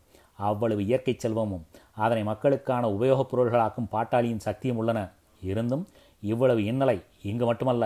அவ்வளவு 0.47 0.81
இயற்கை 0.85 1.13
செல்வமும் 1.17 1.63
அதனை 2.03 2.23
மக்களுக்கான 2.23 2.89
உபயோகப் 2.89 3.31
பொருள்களாக்கும் 3.31 3.91
பாட்டாளியின் 3.91 4.45
சக்தியும் 4.47 4.77
உள்ளன. 4.77 4.99
இருந்தும் 5.51 5.85
இவ்வளவு 6.21 6.59
இன்னலை 6.71 6.97
இங்கு 7.21 7.45
மட்டுமல்ல 7.45 7.85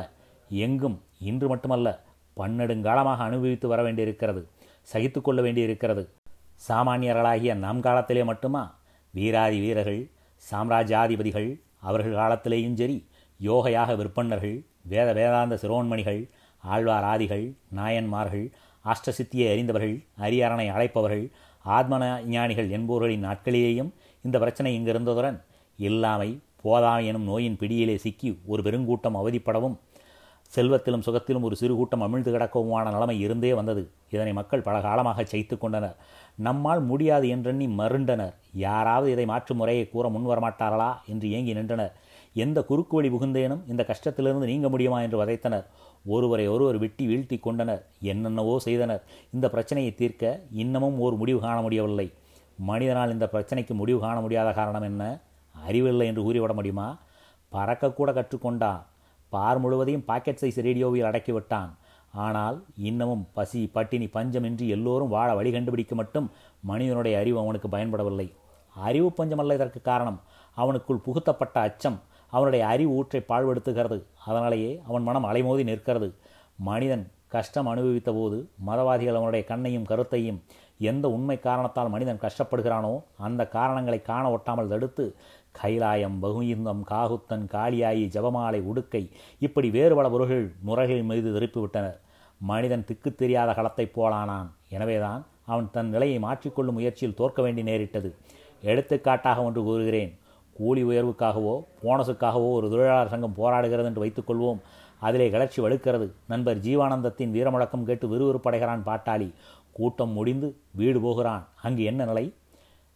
எங்கும் 0.64 0.98
இன்று 1.30 1.48
மட்டுமல்ல 1.48 1.90
பன்னெடுங்காலமாக 2.38 3.24
அனுபவித்து 3.28 3.68
வர 3.68 3.82
வேண்டியிருக்கிறது 3.84 4.42
சகித்து 4.94 5.20
கொள்ள 5.22 5.40
வேண்டியிருக்கிறது. 5.42 6.04
சாமானியர்களாகிய 6.68 7.54
நம் 7.66 7.82
காலத்திலே 7.88 8.24
மட்டுமா? 8.24 8.64
வீராதி 9.14 9.60
வீரர்கள் 9.60 10.02
சாம்ராஜ்யாதிபதிகள் 10.52 11.50
அவர்கள் 11.82 12.16
காலத்திலேயும் 12.16 12.78
சரி 12.78 12.98
யோகையாக 13.40 13.96
விற்பன்னர்கள் 13.96 14.58
வேத 14.82 15.14
வேதாந்த 15.14 15.56
சிரோன்மணிகள் 15.56 16.30
ஆழ்வார் 16.64 17.04
ஆதிகள் 17.04 17.46
நாயன்மார்கள் 17.70 18.52
அஷ்டசித்தியை 18.86 19.48
அறிந்தவர்கள் 19.52 19.96
அரியரணை 20.18 20.68
அழைப்பவர்கள் 20.72 21.26
ஆத்ம 21.62 21.98
ஞானிகள் 22.26 22.70
என்பவர்களின் 22.70 23.26
நாட்களிலேயும் 23.26 23.92
இந்த 24.22 24.40
பிரச்சனை 24.40 24.72
இங்கிருந்ததுடன் 24.80 25.38
இல்லாமை 25.76 26.42
போதாமை 26.64 27.06
எனும் 27.06 27.24
நோயின் 27.24 27.58
பிடியிலே 27.58 27.98
சிக்கி 27.98 28.40
ஒரு 28.46 28.62
பெருங்கூட்டம் 28.64 29.18
அவதிப்படவும் 29.22 29.78
செல்வத்திலும் 30.54 31.04
சுகத்திலும் 31.06 31.42
ஒரு 31.42 31.56
சிறு 31.56 31.76
கூட்டம் 31.76 32.02
அமிழ்ந்து 32.02 32.32
கிடக்கவுமான 32.32 32.92
நிலைமை 32.92 33.20
இருந்தே 33.20 33.54
வந்தது. 33.54 33.92
இதனை 34.10 34.34
மக்கள் 34.34 34.62
பல 34.62 34.82
காலமாக 34.82 35.24
செய்து 35.24 35.58
கொண்டனர். 35.58 35.96
நம்மால் 36.36 36.82
முடியாது 36.82 37.28
என்றெண்ணி 37.28 37.68
மருண்டனர். 37.68 38.36
யாராவது 38.52 39.12
இதை 39.12 39.26
மாற்றும் 39.26 39.58
முறையை 39.58 39.90
கூற 39.90 40.10
முன்வரமாட்டார்களா 40.10 40.94
என்று 41.08 41.32
ஏங்கி 41.32 41.54
நின்றனர். 41.54 41.94
எந்த 42.34 42.64
குறுக்கு 42.64 42.96
வழி 42.96 43.10
புகுந்தேனும் 43.10 43.62
இந்த 43.68 43.86
கஷ்டத்திலிருந்து 43.88 44.46
நீங்க 44.46 44.70
முடியுமா 44.70 45.02
என்று 45.02 45.26
வதைத்தனர். 45.26 45.66
ஒருவரை 46.06 46.48
ஒருவர் 46.48 46.78
வெட்டி 46.78 47.08
வீழ்த்தி 47.08 47.40
கொண்டனர். 47.40 47.86
என்னென்னவோ 48.02 48.60
செய்தனர். 48.60 49.04
இந்த 49.32 49.50
பிரச்சனையை 49.50 49.96
தீர்க்க 49.96 50.42
இன்னமும் 50.52 51.00
ஒரு 51.00 51.16
முடிவு 51.16 51.40
காண 51.40 51.62
முடியவில்லை. 51.62 52.12
மனிதனால் 52.56 53.12
இந்த 53.12 53.30
பிரச்சனைக்கு 53.34 53.74
முடிவு 53.74 54.00
காண 54.00 54.20
முடியாத 54.22 54.54
காரணம் 54.54 54.82
என்ன? 54.82 55.22
அறிவில்லை 55.56 56.08
என்று 56.08 56.24
கூறிவிட 56.24 56.54
முடியுமா? 56.54 57.00
பறக்கக்கூட 57.52 58.10
கற்றுக்கொண்டான். 58.14 58.82
பார் 59.30 59.60
முழுவதையும் 59.60 60.06
பாக்கெட் 60.06 60.42
சைஸ் 60.42 60.62
ரேடியோவில் 60.62 61.04
அடக்கிவிட்டான். 61.04 61.70
ஆனால் 62.14 62.64
இன்னமும் 62.76 63.28
பசி 63.34 63.68
பட்டினி 63.68 64.06
பஞ்சமின்றி 64.06 64.68
எல்லோரும் 64.68 65.08
வாழ 65.08 65.34
வழி 65.36 65.52
கண்டுபிடிக்க 65.52 65.96
மட்டும் 65.96 66.32
மனிதனுடைய 66.62 67.20
அறிவு 67.20 67.40
அவனுக்கு 67.40 67.68
பயன்படவில்லை. 67.68 68.34
அறிவு 68.74 69.12
பஞ்சமல்ல 69.18 69.54
இதற்கு 69.54 69.82
காரணம். 69.82 70.22
அவனுக்குள் 70.58 71.02
புகுத்தப்பட்ட 71.04 71.60
அச்சம் 71.60 72.02
அவனுடைய 72.28 72.68
அறிவு 72.68 72.92
ஊற்றை 72.92 73.24
பாழ்படுத்துகிறது. 73.30 74.04
அதனாலேயே 74.26 74.82
அவன் 74.88 75.04
மனம் 75.04 75.26
அலைமோதி 75.26 75.64
நிற்கிறது. 75.64 76.14
மனிதன் 76.56 77.12
கஷ்டம் 77.28 77.68
அனுபவித்த 77.68 78.12
போது 78.12 78.50
மதவாதிகள் 78.68 79.16
அவனுடைய 79.16 79.46
கண்ணையும் 79.46 79.86
கருத்தையும் 79.86 80.44
எந்த 80.78 81.10
உண்மை 81.10 81.40
காரணத்தால் 81.40 81.90
மனிதன் 81.90 82.20
கஷ்டப்படுகிறானோ 82.20 83.04
அந்த 83.18 83.48
காரணங்களை 83.48 84.02
காண 84.02 84.36
ஒட்டாமல் 84.36 84.68
தடுத்து 84.68 85.16
கைலாயம் 85.64 86.18
பகுயுந்தம் 86.22 86.82
காகுத்தன் 86.90 87.46
காளியாயி 87.46 88.08
ஜபமாலை 88.08 88.62
உடுக்கை 88.62 89.10
இப்படி 89.40 89.70
வேறு 89.70 89.96
பல 89.96 90.10
பொருள்கள் 90.10 90.54
முறைகள் 90.62 91.02
மீது 91.02 91.40
திருப்பிவிட்டனர். 91.40 91.98
மனிதன் 92.38 92.86
திக்கு 92.86 93.16
தெரியாத 93.16 93.62
களத்தைப் 93.62 93.92
போலானான். 93.96 94.48
எனவேதான் 94.70 95.26
அவன் 95.46 95.70
தன் 95.72 95.90
நிலையை 95.90 96.20
மாற்றிக்கொள்ளும் 96.20 96.72
முயற்சியில் 96.72 97.16
தோற்க 97.16 97.42
வேண்டி 97.42 97.64
நேரிட்டது. 97.64 98.16
எடுத்துக்காட்டாக 98.62 99.44
ஒன்று 99.44 99.64
கூறுகிறேன். 99.64 100.12
கூலி 100.54 100.84
உயர்வுக்காகவோ 100.84 101.54
போனஸுக்காகவோ 101.84 102.50
ஒரு 102.58 102.70
தொழிலாளர் 102.70 103.14
சங்கம் 103.14 103.38
போராடுகிறது 103.38 103.84
என்று 103.84 104.04
வைத்துக்கொள்வோம் 104.06 104.60
அதிலே 105.00 105.30
கிளர்ச்சி 105.30 105.62
வலுக்கிறது. 105.62 106.08
நண்பர் 106.28 106.60
ஜீவானந்தத்தின் 106.60 107.34
வீரமுழக்கம் 107.36 107.84
கேட்டு 107.84 108.08
விறுவிறுப்படைகிறான் 108.08 108.86
பாட்டாளி. 108.90 109.34
கூட்டம் 109.72 110.12
முடிந்து 110.12 110.48
வீடு 110.72 111.02
போகிறான். 111.02 111.48
அங்கு 111.62 111.84
என்ன 111.84 112.06
நிலை? 112.06 112.34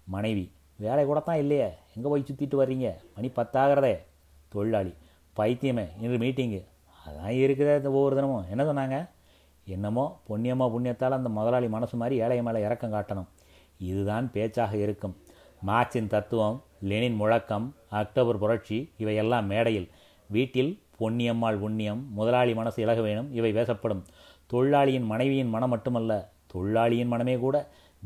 மனைவி 0.07 0.51
வேலை 0.77 1.05
கூட 1.05 1.19
தான் 1.19 1.37
இல்லையே. 1.37 1.67
எங்கே 1.95 2.09
போய் 2.09 2.25
சுற்றிட்டு 2.29 2.55
வர்றீங்க? 2.55 2.87
மணி 3.15 3.31
பத்தாகிறதே. 3.35 3.93
தொழிலாளி 4.49 4.93
பைத்தியமே. 5.37 5.85
இன்று 6.01 6.17
மீட்டிங்கு 6.17 6.61
அதான் 7.05 7.35
இருக்குதே 7.43 7.75
இந்த 7.77 7.91
ஒவ்வொரு 7.91 8.15
தினமும். 8.15 8.45
என்ன 8.49 8.63
சொன்னாங்க? 8.63 8.97
என்னமோ 9.65 10.19
புண்ணியமோ 10.29 10.65
புண்ணியத்தால் 10.73 11.17
அந்த 11.19 11.29
முதலாளி 11.29 11.67
மனசு 11.67 11.97
மாதிரி 11.97 12.21
ஏழை 12.21 12.41
மேலே 12.41 12.61
இறக்கம் 12.61 12.93
காட்டணும். 12.93 13.29
இதுதான் 13.77 14.31
பேச்சாக 14.31 14.77
இருக்கும். 14.77 15.15
மார்க்சின் 15.67 16.07
தத்துவம் 16.07 16.57
லெனின் 16.89 17.15
முழக்கம் 17.15 17.65
அக்டோபர் 17.89 18.37
புரட்சி 18.37 18.77
இவையெல்லாம் 18.97 19.45
மேடையில். 19.45 19.87
வீட்டில் 20.29 20.71
பொன்னியம்மாள் 20.99 21.57
புண்ணியம் 21.57 22.01
முதலாளி 22.13 22.53
மனசு 22.53 22.81
இலக 22.81 23.01
வேணும் 23.01 23.29
இவை 23.33 23.51
பேசப்படும். 23.51 24.03
தொழிலாளியின் 24.47 25.05
மனைவியின் 25.05 25.49
மனம் 25.49 25.69
மட்டுமல்ல 25.69 26.11
தொழிலாளியின் 26.53 27.07
மனமே 27.07 27.35
கூட 27.37 27.55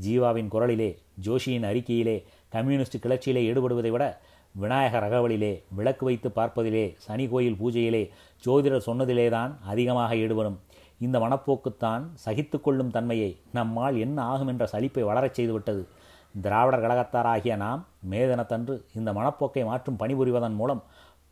ஜீவாவின் 0.01 0.51
குரலிலே 0.56 0.89
ஜோஷியின் 1.25 1.68
அறிக்கையிலே 1.72 2.16
கம்யூனிஸ்ட் 2.50 3.01
கிளர்ச்சியிலே 3.06 3.44
ஈடுபடுவதை 3.50 3.89
விட 3.89 4.06
விநாயகர் 4.51 5.04
ரகவலிலே 5.04 5.63
விளக்கு 5.75 6.06
வைத்து 6.06 6.30
பார்ப்பதிலே 6.30 6.94
சனி 6.98 7.28
கோயில் 7.28 7.60
பூஜையிலே 7.63 8.10
ஜோதிடர் 8.46 8.88
சொன்னதிலேதான் 8.88 9.51
அதிகமாக 9.66 10.16
ஈடுபடும். 10.16 10.60
இந்த 11.00 11.20
மனப்போக்குத்தான் 11.20 12.04
சகித்து 12.25 12.62
கொள்ளும் 12.62 12.92
தன்மையை 12.92 13.38
நம்மால் 13.54 13.98
என்ன 13.98 14.22
ஆகும் 14.22 14.48
என்ற 14.48 14.68
சலிப்பை 14.72 15.04
வளரச் 15.04 15.34
செய்துவிட்டது. 15.34 15.88
திராவிடர் 16.36 16.83
கழகத்தாராகிய 16.83 17.53
நாம் 17.63 17.81
மேதனத்தன்று 18.12 18.75
இந்த 18.98 19.09
மனப்போக்கை 19.13 19.63
மாற்றும் 19.69 20.00
பணிபுரிவதன் 20.01 20.57
மூலம் 20.62 20.81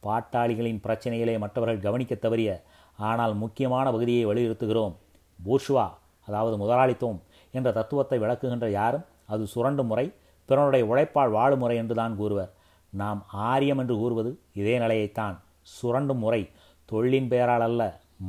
பாட்டாளிகளின் 0.05 0.81
பிரச்சனைகளை 0.85 1.35
மற்றவர்கள் 1.43 1.85
கவனிக்க 1.85 2.13
தவறிய 2.15 2.51
ஆனால் 2.99 3.33
முக்கியமான 3.33 3.85
பகுதியை 3.91 4.23
வலியுறுத்துகிறோம். 4.25 4.95
பூர்ஷ்வா 5.39 5.85
அதாவது 6.27 6.55
முதலாளித்துவம் 6.57 7.19
என்ற 7.53 7.71
தத்துவத்தை 7.71 8.17
விளக்குகின்ற 8.19 8.67
யாரும் 8.69 9.05
அது 9.33 9.43
சுரண்டும் 9.53 9.89
முறை 9.91 10.05
பிறனுடைய 10.49 10.83
உழைப்பால் 10.91 11.35
வாழும் 11.37 11.61
முறை 11.63 11.75
என்றுதான் 11.77 12.13
கூறுவர். 12.15 12.51
நாம் 12.93 13.19
ஆரியம் 13.49 13.77
என்று 13.77 13.95
கூறுவது 14.01 14.31
இதே 14.53 14.75
நிலையைத்தான். 14.79 15.35
சுரண்டும் 15.75 16.21
முறை 16.25 16.41
தொழிலின் 16.89 17.29
பெயரால் 17.31 17.65
அல்ல 17.67 17.81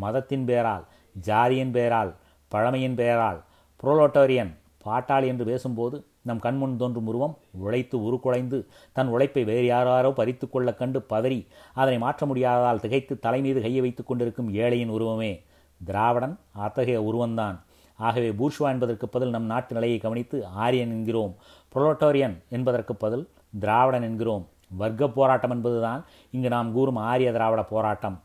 மதத்தின் 0.02 0.46
பெயரால் 0.46 0.84
ஜாதியின் 1.14 1.74
பெயரால் 1.76 2.10
பழமையின் 2.52 2.96
பெயரால் 3.00 3.38
புரோலோட்டோரியன் 3.80 4.52
பாட்டாளி 4.84 5.26
என்று 5.32 5.44
பேசும்போது 5.50 5.96
நம் 6.22 6.38
கண்முன் 6.38 6.76
தோன்றும் 6.76 7.06
உருவம் 7.06 7.36
உழைத்து 7.52 8.02
உருக்குலைந்து 8.02 8.66
தன் 8.92 9.06
உழைப்பை 9.06 9.44
வேறு 9.44 9.66
யாராரோ 9.66 10.12
பறித்து 10.12 10.50
கொள்ள 10.50 10.74
கண்டு 10.74 11.06
பதறி 11.08 11.46
அதனை 11.74 11.98
மாற்ற 11.98 12.26
முடியாததால் 12.26 12.80
திகைத்து 12.80 13.18
தலைமீது 13.18 13.60
கையை 13.60 13.80
வைத்துக் 13.80 14.06
கொண்டிருக்கும் 14.06 14.52
ஏழையின் 14.54 14.88
உருவமே 14.88 15.42
திராவிடன் 15.84 16.38
அத்தகைய 16.52 17.00
உருவந்தான் 17.00 17.56
ஆகவே 17.98 18.30
பூர்ஷ்வா 18.30 18.68
என்பதற்கு 18.68 19.08
பதில் 19.08 19.30
நம் 19.30 19.44
நாட்டு 19.44 19.74
நிலையை 19.74 19.98
கவனித்து 19.98 20.46
ஆரியன் 20.46 20.90
என்கிறோம். 20.90 21.34
புரோட்டோரியன் 21.74 22.36
என்பதற்கு 22.48 22.94
பதில் 22.94 23.28
திராவிடன் 23.60 24.02
என்கிறோம். 24.02 24.44
வர்க்க 24.76 25.08
போராட்டம் 25.08 25.50
என்பதுதான் 25.50 26.04
இங்கு 26.30 26.48
நாம் 26.48 26.72
கூறும் 26.72 26.96
ஆரிய 26.96 27.32
திராவிட 27.32 27.62
போராட்டம். 27.64 28.16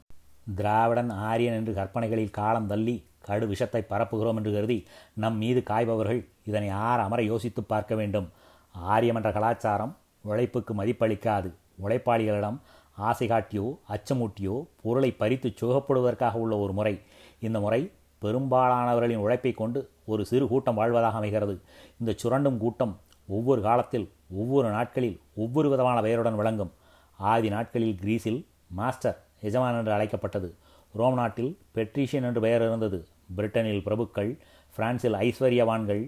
திராவிடன் 0.56 1.10
ஆரியன் 1.10 1.54
என்று 1.54 1.74
கற்பனைகளில் 1.74 2.30
காலம் 2.30 2.68
தள்ளி 2.68 2.96
கடு 3.28 3.48
விஷத்தை 3.48 3.82
பரப்புகிறோம் 3.90 4.38
என்று 4.40 4.52
கருதி 4.54 4.78
நம் 5.14 5.38
மீது 5.38 5.64
காய்பவர்கள் 5.70 6.22
இதனை 6.46 6.70
ஆற 6.70 7.04
அமர 7.04 7.22
யோசித்து 7.24 7.64
பார்க்க 7.64 7.96
வேண்டும். 7.96 8.28
ஆரியம் 8.76 9.16
என்ற 9.16 9.32
கலாச்சாரம் 9.32 9.94
உழைப்புக்கு 10.22 10.74
மதிப்பளிக்காது. 10.74 11.50
உழைப்பாளிகளிடம் 11.84 12.58
ஆசை 12.98 13.28
காட்டியோ 13.28 13.68
அச்சமூட்டியோ 13.90 14.56
பொருளை 14.82 15.12
பறித்து 15.12 15.50
சுகப்படுவதற்காக 15.62 16.34
உள்ள 16.34 16.58
ஒரு 16.58 16.74
முறை. 16.74 16.96
இந்த 17.40 17.60
முறை 17.60 17.82
பெரும்பாலானவர்களின் 18.22 19.24
உழைப்பை 19.26 19.52
கொண்டு 19.52 19.80
ஒரு 20.06 20.26
சிறு 20.26 20.46
கூட்டம் 20.48 20.76
வாழ்வதாக 20.76 21.18
அமைகிறது. 21.18 21.56
இந்த 22.00 22.12
சுரண்டும் 22.22 22.58
கூட்டம் 22.58 22.94
ஒவ்வொரு 23.28 23.62
காலத்தில் 23.62 24.08
ஒவ்வொரு 24.36 24.70
நாட்களில் 24.70 25.18
ஒவ்வொரு 25.36 25.68
விதமான 25.70 25.98
பெயருடன் 26.02 26.36
விளங்கும். 26.36 26.72
ஆதி 27.20 27.50
நாட்களில் 27.50 27.98
கிரீஸில் 28.02 28.42
மாஸ்டர் 28.68 29.18
எஜமான் 29.42 29.78
என்று 29.80 29.92
அழைக்கப்பட்டது. 29.92 30.50
ரோம் 30.94 31.14
நாட்டில் 31.14 31.52
பெட்ரீஷியன் 31.76 32.28
என்று 32.30 32.42
பெயர் 32.42 32.66
இருந்தது. 32.68 33.00
பிரிட்டனில் 33.38 33.86
பிரபுக்கள் 33.88 34.32
பிரான்சில் 34.76 35.18
ஐஸ்வர்யவான்கள் 35.26 36.04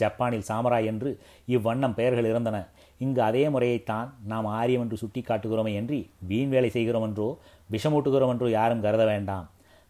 ஜப்பானில் 0.00 0.48
சாமராய் 0.48 0.88
என்று 0.90 1.10
இவ்வண்ணம் 1.48 1.94
பெயர்கள் 1.98 2.28
இருந்தன. 2.30 2.56
இங்கு 3.04 3.20
அதே 3.28 3.44
முறையைத்தான் 3.48 4.08
நாம் 4.30 4.48
ஆரியம் 4.58 4.82
என்று 4.84 4.96
சுட்டி 5.02 5.20
காட்டுகிறோமே 5.20 5.72
என்று 5.80 5.98
வீண் 6.30 6.52
வேலை 6.54 6.70
செய்கிறோம் 6.70 7.06
என்றோ 7.08 7.28
விஷமூட்டுகிறோம் 7.74 8.32
என்றோ 8.34 8.48
யாரும் 8.56 8.84
கருத 8.86 9.04
வேண்டாம். 9.04 9.46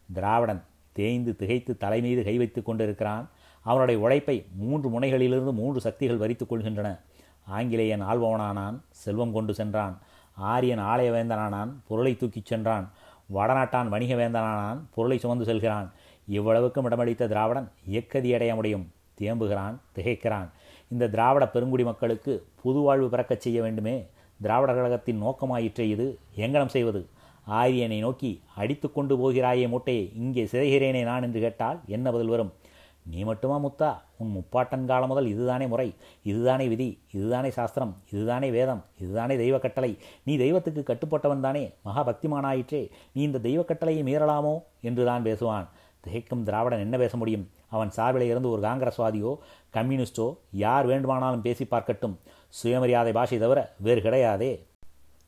திராவிடன் 0.09 0.61
தேய்ந்து 0.97 1.31
திகைத்து 1.35 1.73
தலைமீது 1.83 2.23
கை 2.23 2.35
வைத்துக் 2.37 2.67
கொண்டிருக்கிறான். 2.67 3.25
அவனுடைய 3.65 3.97
உழைப்பை 4.05 4.37
மூன்று 4.61 4.87
முனைகளிலிருந்து 4.93 5.53
மூன்று 5.59 5.79
சக்திகள் 5.87 6.21
வரித்துக் 6.23 6.51
கொள்கின்றன. 6.51 6.89
ஆங்கிலேயன் 7.57 8.03
ஆள்பவனானான் 8.03 8.77
செல்வம் 9.03 9.35
கொண்டு 9.37 9.53
சென்றான். 9.53 9.95
ஆரியன் 10.37 10.83
ஆலய 10.91 11.09
வேந்தனானான் 11.15 11.71
பொருளை 11.87 12.13
தூக்கிச் 12.21 12.49
சென்றான். 12.51 12.85
வடநாட்டான் 13.35 13.91
வணிக 13.93 14.13
வேந்தனானான் 14.21 14.79
பொருளை 14.95 15.17
சுமந்து 15.17 15.45
செல்கிறான். 15.49 15.87
இவ்வளவுக்கும் 16.27 16.89
இடமளித்த 16.89 17.27
திராவிடன் 17.27 17.71
இயக்கதி 17.85 18.33
அடைய 18.33 18.55
முடியும் 18.55 18.91
தேம்புகிறான் 19.15 19.81
திகைக்கிறான். 19.95 20.49
இந்த 20.87 21.07
திராவிட 21.07 21.47
பெருங்குடி 21.47 21.83
மக்களுக்கு 21.83 22.45
புது 22.61 22.79
வாழ்வு 22.79 23.09
பிறக்கச் 23.09 23.41
செய்ய 23.41 23.61
வேண்டுமே. 23.61 24.05
திராவிட 24.41 24.73
கழகத்தின் 24.73 25.23
நோக்கமாயிற்றே 25.23 25.79
இது. 25.79 26.19
எங்கனம் 26.35 26.65
செய்வது? 26.65 27.07
ஆரியனை 27.45 27.99
நோக்கி 27.99 28.41
அடித்து 28.55 28.91
கொண்டு 28.91 29.17
போகிறாயே 29.17 29.67
மூட்டையை. 29.67 30.11
இங்கே 30.15 30.43
சிதைகிறேனே 30.43 31.03
நான் 31.03 31.23
என்று 31.23 31.39
கேட்டால் 31.39 31.79
என்ன 31.87 32.11
பதில் 32.11 32.27
வரும்? 32.27 32.53
நீ 33.11 33.23
மட்டுமா 33.23 33.59
முத்தா? 33.59 33.97
உன் 34.17 34.33
முப்பாட்டன் 34.35 34.85
காலம் 34.85 35.07
முதல் 35.07 35.27
இதுதானே 35.27 35.67
முறை. 35.67 35.93
இதுதானே 36.23 36.67
விதி. 36.67 36.99
இதுதானே 37.13 37.49
சாஸ்திரம். 37.49 37.97
இதுதானே 38.11 38.49
வேதம். 38.49 38.85
இதுதானே 39.01 39.35
தெய்வ 39.35 39.57
கட்டளை 39.57 39.97
நீ 40.23 40.37
தெய்வத்துக்கு 40.37 40.93
கட்டுப்பட்டவன் 40.93 41.39
தானே. 41.39 41.73
மகா 41.83 42.07
பக்திமானாயிற்றே. 42.07 42.89
நீ 43.13 43.21
இந்த 43.21 43.39
தெய்வ 43.39 43.63
கட்டளையை 43.63 44.03
மீறலாமோ 44.03 44.59
என்றுதான் 44.81 45.23
பேசுவான். 45.23 45.67
திகைக்கும் 46.05 46.43
திராவிடன் 46.43 46.83
என்ன 46.85 46.95
பேச 46.97 47.17
முடியும்? 47.17 47.45
அவன் 47.69 47.91
சார்பில் 47.91 48.29
இருந்து 48.29 48.49
ஒரு 48.49 48.61
காங்கிரஸ்வாதியோ 48.61 49.31
கம்யூனிஸ்டோ 49.73 50.27
யார் 50.51 50.85
வேண்டுமானாலும் 50.85 51.41
பேசி 51.41 51.63
பார்க்கட்டும். 51.71 52.15
சுயமரியாதை 52.49 53.11
பாஷை 53.13 53.37
தவிர 53.39 53.59
வேறு 53.79 54.01
கிடையாதே. 54.01 54.51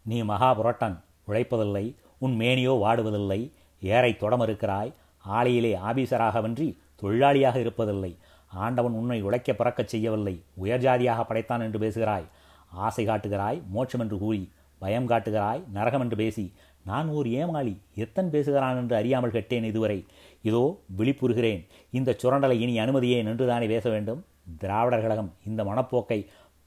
நீ 0.04 0.18
மகா 0.32 0.54
புரட்டன் 0.54 0.98
உழைப்பதில்லை 1.28 1.86
உன் 2.18 2.36
மேனியோ 2.40 2.74
வாடுவதில்லை 2.84 3.40
ஏரை 3.82 4.12
தொடமறுக்கிறாய் 4.20 4.92
ஆலையிலே 5.26 5.72
ஆபீசராகவன்றி 5.90 6.68
தொழிலாளியாக 7.02 7.56
இருப்பதில்லை 7.66 8.12
ஆண்டவன் 8.48 8.98
உன்னை 9.00 9.22
உழைக்க 9.22 9.54
பிறக்கச் 9.54 9.92
செய்யவில்லை 9.94 10.36
உயர்ஜாதியாக 10.64 11.24
படைத்தான் 11.24 11.62
என்று 11.62 11.80
பேசுகிறாய். 11.80 12.28
ஆசை 12.86 13.04
காட்டுகிறாய் 13.06 13.60
மோட்சம் 13.72 14.04
என்று 14.04 14.18
கூறி 14.18 14.42
பயம் 14.82 15.10
காட்டுகிறாய் 15.10 15.62
நரகம் 15.74 16.04
என்று 16.06 16.16
பேசி 16.16 16.46
நான் 16.90 17.08
ஓர் 17.08 17.28
ஏமாளி. 17.42 17.74
எத்தன் 18.04 18.32
பேசுகிறான் 18.34 18.80
என்று 18.82 18.96
அறியாமல் 18.96 19.36
கேட்டேன் 19.36 19.64
இதுவரை. 19.64 20.00
இதோ 20.50 20.64
விழிப்புறுகிறேன். 20.98 21.62
இந்த 21.92 22.16
சுரண்டலை 22.24 22.58
இனி 22.66 22.74
அனுமதியேன் 22.80 23.30
என்றுதானே 23.32 23.68
பேச 23.68 23.86
வேண்டும்? 23.90 24.22
திராவிடர் 24.58 25.04
கழகம் 25.06 25.32
இந்த 25.46 25.62
மனப்போக்கை 25.64 26.20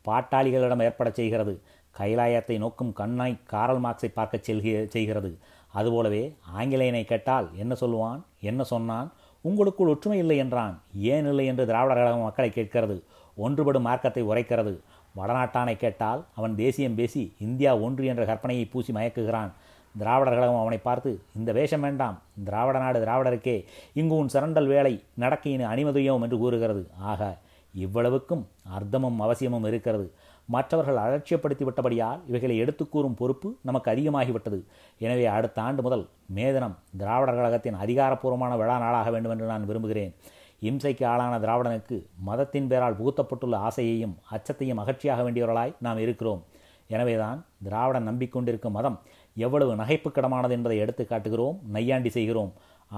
பாட்டாளிகளிடம் 0.05 0.83
ஏற்படச் 0.87 1.19
செய்கிறது. 1.21 1.55
கைலாயத்தை 1.95 2.57
நோக்கும் 2.59 2.93
கண்ணாய் 2.93 3.43
காரல் 3.45 3.83
மார்க்ஸை 3.85 4.11
பார்க்கச் 4.15 4.47
செல்கிற 4.49 4.85
செய்கிறது. 4.87 5.31
அதுபோலவே 5.73 6.23
ஆங்கிலேயனை 6.59 7.05
கேட்டால் 7.05 7.49
என்ன 7.63 7.73
சொல்லுவான்? 7.81 8.21
என்ன 8.41 8.63
சொன்னான்? 8.65 9.09
உங்களுக்குள் 9.45 9.91
ஒற்றுமை 9.93 10.19
இல்லை 10.19 10.37
என்றான். 10.37 10.75
ஏன் 11.13 11.27
இல்லை 11.27 11.45
என்று 11.47 11.65
திராவிடர் 11.67 12.01
கழகம் 12.01 12.27
மக்களை 12.29 12.51
கேட்கிறது. 12.51 12.97
ஒன்றுபடும் 13.37 13.87
மார்க்கத்தை 13.89 14.23
உரைக்கிறது. 14.23 14.75
வடநாட்டானை 15.15 15.75
கேட்டால் 15.77 16.21
அவன் 16.35 16.55
தேசியம் 16.57 16.95
பேசி 16.95 17.23
இந்தியா 17.39 17.71
ஒன்று 17.87 18.05
என்ற 18.07 18.23
கற்பனையை 18.25 18.65
பூசி 18.73 18.93
மயக்குகிறான். 18.93 19.53
திராவிடர் 19.97 20.35
கழகம் 20.35 20.61
அவனை 20.61 20.79
பார்த்து 20.79 21.21
இந்த 21.37 21.53
வேஷம் 21.53 21.81
வேண்டாம். 21.81 22.19
திராவிட 22.45 22.79
நாடு 22.79 23.05
திராவிடருக்கே. 23.05 23.65
இங்கு 23.93 24.17
உன் 24.17 24.33
சிறண்டல் 24.35 24.67
வேலை 24.67 25.05
நடக்கையின் 25.21 25.69
அணிமதுயம் 25.73 26.23
என்று 26.23 26.39
கூறுகிறது. 26.39 26.91
ஆக 26.99 27.37
இவ்வளவுக்கும் 27.75 28.47
அர்த்தமும் 28.79 29.19
அவசியமும் 29.19 29.65
இருக்கிறது. 29.65 30.13
மற்றவர்கள் 30.45 31.01
அலட்சியப்படுத்தி 31.05 31.65
விட்டபடியால் 31.65 32.21
இவைகளை 32.27 32.57
எடுத்து 32.57 32.89
கூறும் 32.89 33.15
பொறுப்பு 33.15 33.59
நமக்கு 33.63 33.91
அதிகமாகிவிட்டது. 33.91 34.61
எனவே 34.99 35.27
அடுத்த 35.27 35.63
ஆண்டு 35.63 35.83
முதல் 35.83 36.09
மேதனம் 36.35 36.75
திராவிடர் 36.97 37.35
கழகத்தின் 37.35 37.81
அதிகாரப்பூர்வமான 37.85 38.57
விழா 38.57 38.79
நாளாக 38.79 39.11
வேண்டும் 39.11 39.31
என்று 39.31 39.47
நான் 39.47 39.67
விரும்புகிறேன். 39.67 40.15
இம்சைக்கு 40.63 41.05
ஆளான 41.07 41.35
திராவிடனுக்கு 41.39 42.07
மதத்தின் 42.25 42.67
பேரால் 42.67 42.97
புகுத்தப்பட்டுள்ள 43.01 43.57
ஆசையையும் 43.69 44.15
அச்சத்தையும் 44.31 44.81
அகற்றியாக 44.85 45.23
வேண்டியவர்களாய் 45.27 45.75
நாம் 45.81 45.99
இருக்கிறோம். 45.99 46.43
எனவேதான் 46.89 47.45
திராவிடன் 47.65 48.09
நம்பிக்கொண்டிருக்கும் 48.09 48.77
மதம் 48.79 48.99
எவ்வளவு 49.45 49.73
நகைப்புக்கடமானது 49.81 50.55
என்பதை 50.59 50.77
எடுத்து 50.85 51.03
காட்டுகிறோம் 51.05 51.59
நையாண்டி 51.75 52.11
செய்கிறோம். 52.17 52.53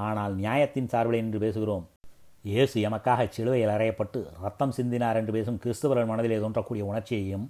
ஆனால் 0.07 0.35
நியாயத்தின் 0.43 0.91
சார்பில் 0.93 1.23
என்று 1.23 1.39
பேசுகிறோம். 1.45 1.85
இயேசு 2.51 2.77
எமக்காக 2.89 3.27
சிலுவையில் 3.37 3.73
அறையப்பட்டு 3.77 4.21
ரத்தம் 4.45 4.75
சிந்தினார் 4.77 5.19
என்று 5.21 5.33
பேசும் 5.37 5.59
கிறிஸ்துவரன் 5.65 6.11
மனதிலே 6.11 6.39
தோன்றக்கூடிய 6.45 6.83
உணர்ச்சியையும் 6.91 7.47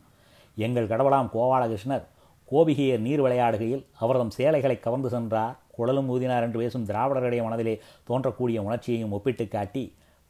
எங்கள் 0.66 0.90
கடவுளாம் 0.92 1.28
கோபாலகிருஷ்ணர் 1.34 2.06
கோபிகையர் 2.48 3.04
நீர் 3.06 3.22
விளையாடுகையில் 3.24 3.84
அவர்தம் 4.04 4.32
சேலைகளை 4.36 4.76
கவர்ந்து 4.86 5.10
சென்றார் 5.14 5.58
குழலும் 5.76 6.08
ஊதினார் 6.14 6.44
என்று 6.46 6.58
பேசும் 6.62 6.86
திராவிடருடைய 6.88 7.42
மனதிலே 7.46 7.74
தோன்றக்கூடிய 8.08 8.58
உணர்ச்சியையும் 8.66 9.12
ஒப்பிட்டு 9.16 9.44
காட்டி 9.54 9.84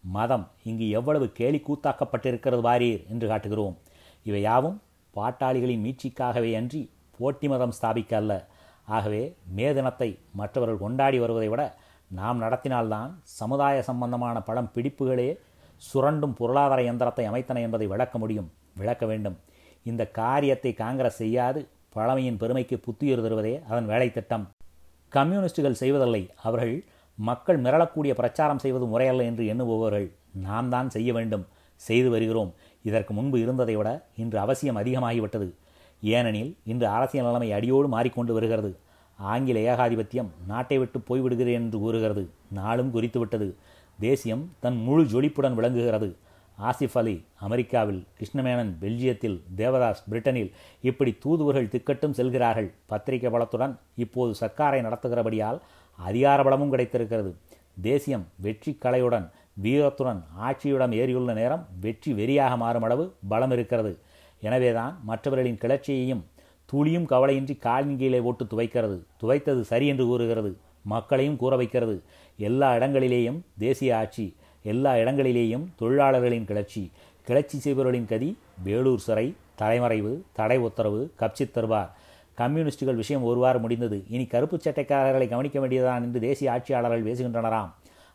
மதம் 0.05 0.45
இங்கு 0.71 0.87
எவ்வளவு 0.99 1.27
கேலி 1.39 1.59
கூத்தாக்கப்பட்டிருக்கிறது 1.69 2.63
வாரீர் 2.69 3.03
என்று 3.13 3.27
காட்டுகிறோம். 3.33 3.75
இவை 4.29 4.43
யாவும் 4.49 4.79
பாட்டாளிகளின் 5.17 5.85
மீட்சிக்காகவே 5.87 6.51
அன்றி 6.61 6.83
போட்டி 7.21 7.47
மதம் 7.53 7.77
ஸ்தாபிக்க 7.79 8.15
அல்ல 8.21 8.33
ஆகவே 8.97 9.23
மே 9.57 9.67
தினத்தை 9.79 10.11
மற்றவர்கள் 10.41 10.83
கொண்டாடி 10.85 11.19
வருவதை 11.25 11.49
விட 11.53 11.63
நாம் 12.19 12.39
நடத்தினால்தான் 12.45 13.11
சமுதாய 13.41 13.83
சம்பந்தமான 13.89 14.37
படம் 14.49 14.71
பிடிப்புகளே 14.75 15.29
சுரண்டும் 15.83 16.35
பொருளாதார 16.39 16.81
இயந்திரத்தை 16.87 17.25
அமைத்தன 17.31 17.61
என்பதை 17.67 17.87
விளக்க 17.93 18.15
முடியும் 18.23 18.49
விளக்க 18.81 19.05
வேண்டும். 19.11 19.37
இந்த 19.91 20.03
காரியத்தை 20.21 20.71
காங்கிரஸ் 20.81 21.21
செய்யாது 21.23 21.61
பழமையின் 21.95 22.41
பெருமைக்கு 22.43 22.77
புத்துயிர் 22.87 23.23
தருவதே 23.27 23.55
அதன் 23.71 23.89
வேலை 23.93 24.09
திட்டம். 24.17 24.45
கம்யூனிஸ்டுகள் 25.17 25.81
செய்வதில்லை 25.83 26.23
அவர்கள் 26.47 26.75
மக்கள் 27.29 27.59
மிரளக்கூடிய 27.65 28.13
பிரச்சாரம் 28.21 28.61
செய்வது 28.65 28.87
முறையல்ல 28.93 29.25
என்று 29.31 29.45
எண்ணுபவர்கள். 29.53 30.07
நாம் 30.49 30.69
தான் 30.75 30.91
செய்ய 30.97 31.11
வேண்டும் 31.19 31.47
செய்து 31.81 32.09
வருகிறோம். 32.15 32.53
இதற்கு 32.89 33.13
முன்பு 33.19 33.37
இருந்ததை 33.45 33.75
விட 33.79 33.91
இன்று 34.23 34.39
அவசியம் 34.45 34.79
அதிகமாகிவிட்டது. 34.83 35.49
ஏனெனில் 36.01 36.57
இன்று 36.65 36.87
அரசியல் 36.87 37.27
நிலைமை 37.27 37.53
அடியோடு 37.53 37.89
மாறிக்கொண்டு 37.89 38.33
வருகிறது. 38.33 38.77
ஆங்கில 39.19 39.75
ஏகாதிபத்தியம் 39.75 40.29
நாட்டை 40.47 40.79
விட்டு 40.79 40.99
போய்விடுகிறேன் 40.99 41.61
என்று 41.65 41.79
கூறுகிறது. 41.79 42.31
நாளும் 42.53 42.95
குறித்துவிட்டது 42.95 43.55
தேசியம் 43.99 44.53
தன் 44.61 44.77
முழு 44.77 45.03
ஜொலிப்புடன் 45.05 45.55
விளங்குகிறது. 45.55 46.17
ஆசிஃப் 46.59 46.97
அலி 46.99 47.25
அமெரிக்காவில் 47.35 48.07
கிருஷ்ணமேனன் 48.19 48.73
பெல்ஜியத்தில் 48.81 49.41
தேவதாஸ் 49.57 50.03
பிரிட்டனில் 50.11 50.51
இப்படி 50.83 51.17
தூதுவர்கள் 51.19 51.69
திக்கட்டும் 51.69 52.11
செல்கிறார்கள். 52.11 52.71
பத்திரிகை 52.87 53.31
பலத்துடன் 53.31 53.77
இப்போது 53.97 54.35
சர்க்காரை 54.41 54.81
நடத்துகிறபடியால் 54.87 55.61
அதிகார 55.97 56.43
பலமும் 56.43 56.71
கிடைத்திருக்கிறது. 56.71 57.37
தேசியம் 57.81 58.27
வெற்றி 58.37 58.79
கலையுடன் 58.85 59.31
வீரத்துடன் 59.63 60.23
ஆட்சியுடன் 60.41 60.93
ஏறியுள்ள 61.01 61.33
நேரம் 61.33 61.67
வெற்றி 61.81 62.13
வெறியாக 62.13 62.57
மாறும் 62.57 62.83
அளவு 62.83 63.15
பலம் 63.29 63.51
இருக்கிறது 63.51 63.99
எனவேதான் 64.41 65.01
மற்றவர்களின் 65.05 65.59
கிளர்ச்சியையும் 65.59 66.25
துளியும் 66.67 67.07
கவலையின்றி 67.07 67.59
காலின் 67.59 67.99
கீழே 67.99 68.21
ஓட்டு 68.21 68.45
துவைக்கிறது. 68.45 68.99
துவைத்தது 69.23 69.61
சரி 69.61 69.87
என்று 69.87 70.07
கூறுகிறது. 70.07 70.57
மக்களையும் 70.83 71.37
கூற 71.37 71.57
வைக்கிறது. 71.57 72.03
எல்லா 72.37 72.75
இடங்களிலேயும் 72.75 73.41
தேசிய 73.59 73.97
ஆட்சி 73.97 74.37
எல்லா 74.63 74.95
இடங்களிலேயும் 74.95 75.67
தொழிலாளர்களின் 75.77 76.45
கிளர்ச்சி 76.45 76.91
கிளர்ச்சி 77.25 77.59
செய்பவர்களின் 77.59 78.05
கதி 78.05 78.39
வேலூர் 78.63 78.99
சிறை 78.99 79.35
தலைமறைவு 79.55 80.23
தடை 80.33 80.59
உத்தரவு 80.59 81.13
கப்சித் 81.21 81.51
தருவார் 81.55 81.91
கம்யூனிஸ்டுகள் 82.35 82.95
விஷயம் 82.95 83.23
ஒருவாறு 83.23 83.59
முடிந்தது. 83.59 84.05
இனி 84.09 84.27
கருப்பு 84.27 84.57
சட்டைக்காரர்களை 84.57 85.29
கவனிக்க 85.29 85.61
வேண்டியதுதான் 85.61 86.03
என்று 86.03 86.21
தேசிய 86.21 86.53
ஆட்சியாளர்கள் 86.53 87.05
பேசுகின்றனராம். 87.05 87.71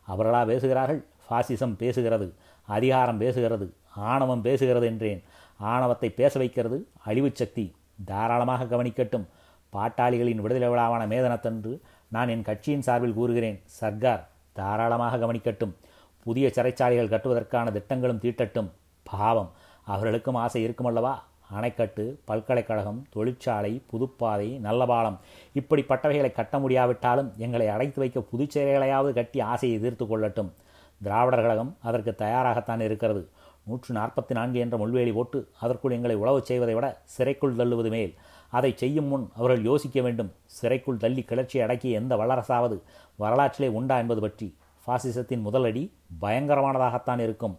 அவர்களா 0.07 0.45
பேசுகிறார்கள்? 0.45 1.03
ஃபாசிசம் 1.29 1.75
பேசுகிறது. 1.79 2.31
அதிகாரம் 2.61 3.21
பேசுகிறது. 3.21 3.69
ஆணவம் 3.95 4.43
பேசுகிறது 4.43 4.83
என்றேன். 4.83 5.23
ஆணவத்தை 5.57 6.09
பேச 6.09 6.39
வைக்கிறது 6.39 6.87
அழிவுச் 7.05 7.35
சக்தி 7.35 7.75
தாராளமாக 8.05 8.63
கவனிக்கட்டும். 8.63 9.25
பாட்டாளிகளின் 9.73 10.35
விடுதலை 10.35 10.69
விழாவான 10.69 11.07
மேதனத்தன்று 11.07 11.79
நான் 12.07 12.29
என் 12.29 12.41
கட்சியின் 12.41 12.81
சார்பில் 12.81 13.13
கூறுகிறேன். 13.13 13.61
சர்க்கார் 13.65 14.27
தாராளமாக 14.53 15.17
கவனிக்கட்டும். 15.17 15.73
புதிய 16.23 16.51
சிறைச்சாலைகள் 16.55 17.09
கட்டுவதற்கான 17.09 17.71
திட்டங்களும் 17.71 18.19
தீட்டட்டும். 18.19 18.69
பாவம் 19.03 19.51
அவர்களுக்கும் 19.83 20.35
ஆசை 20.35 20.67
இருக்குமல்லவா 20.67 21.13
அணைக்கட்டு 21.59 22.15
பல்கலைக்கழகம் 22.25 23.05
தொழிற்சாலை 23.09 23.81
புதுப்பாதை 23.91 24.59
நல்ல 24.59 24.85
பாலம். 24.85 25.19
இப்படிப்பட்டவைகளை 25.55 26.31
கட்ட 26.31 26.59
முடியாவிட்டாலும் 26.59 27.33
எங்களை 27.37 27.67
அடைத்து 27.67 27.99
வைக்க 27.99 28.19
புதுச்சேரிகளையாவது 28.19 29.13
கட்டி 29.13 29.39
ஆசையை 29.39 29.79
எதிர்த்து 29.79 30.05
கொள்ளட்டும். 30.05 30.49
திராவிடர் 31.03 31.41
கழகம் 31.41 31.75
அதற்கு 31.83 32.15
தயாராகத்தான் 32.17 32.79
இருக்கிறது. 32.79 33.29
நூற்று 33.67 33.91
நாற்பத்தி 33.97 34.33
நான்கு 34.37 34.57
என்ற 34.63 34.75
முள்வேலி 34.81 35.13
போட்டு 35.17 35.39
அதற்குள் 35.63 35.95
எங்களை 35.97 36.15
உழவு 36.23 36.39
செய்வதை 36.49 36.73
விட 36.77 36.87
சிறைக்குள் 37.15 37.57
தள்ளுவது 37.59 37.89
மேல். 37.95 38.13
அதை 38.57 38.71
செய்யும் 38.81 39.09
முன் 39.11 39.25
அவர்கள் 39.37 39.63
யோசிக்க 39.69 39.99
வேண்டும் 40.05 40.31
சிறைக்குள் 40.57 41.01
தள்ளி 41.03 41.23
கிளர்ச்சியை 41.29 41.63
அடக்கிய 41.65 41.99
எந்த 42.01 42.13
வல்லரசாவது 42.21 42.77
வரலாற்றிலே 43.23 43.69
உண்டா 43.79 43.95
என்பது 44.03 44.21
பற்றி. 44.25 44.47
பாசிசத்தின் 44.87 45.45
முதலடி 45.47 45.83
பயங்கரமானதாகத்தான் 46.23 47.21
இருக்கும். 47.25 47.55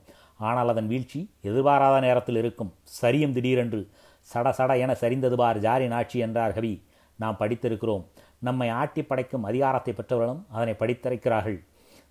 ஆனால் 0.48 0.70
அதன் 0.72 0.90
வீழ்ச்சி 0.92 1.20
எதிர்பாராத 1.48 1.96
நேரத்தில் 2.06 2.38
இருக்கும். 2.42 2.70
சரியும் 3.00 3.34
திடீரென்று 3.36 3.80
சட 4.28 4.48
சட 4.58 4.72
என 4.84 4.92
சரிந்தது 5.02 5.36
பார் 5.40 5.58
ஜாரின் 5.66 5.94
ஆட்சி 5.98 6.18
என்றார் 6.26 6.56
கவி. 6.58 6.74
நாம் 7.18 7.40
படித்திருக்கிறோம். 7.40 8.04
நம்மை 8.46 8.68
ஆட்டி 8.80 9.02
படைக்கும் 9.02 9.46
அதிகாரத்தை 9.50 9.92
பெற்றவர்களும் 9.98 10.42
அதனை 10.56 10.74
படித்திருக்கிறார்கள் 10.80 11.58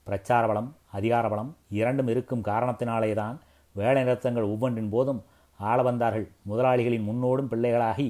பிரச்சார 0.08 0.44
பலம் 0.50 0.70
அதிகார 0.98 1.26
பலம் 1.32 1.52
இரண்டும் 1.80 2.10
இருக்கும் 2.14 2.44
காரணத்தினாலே 2.50 3.12
தான் 3.20 3.38
வேலை 3.76 4.04
நிறுத்தங்கள் 4.04 4.44
ஒவ்வொன்றின் 4.44 4.90
போதும் 4.90 5.24
ஆள 5.58 5.82
வந்தார்கள். 5.82 6.28
முதலாளிகளின் 6.50 7.04
முன்னோடும் 7.04 7.50
பிள்ளைகளாகி 7.52 8.08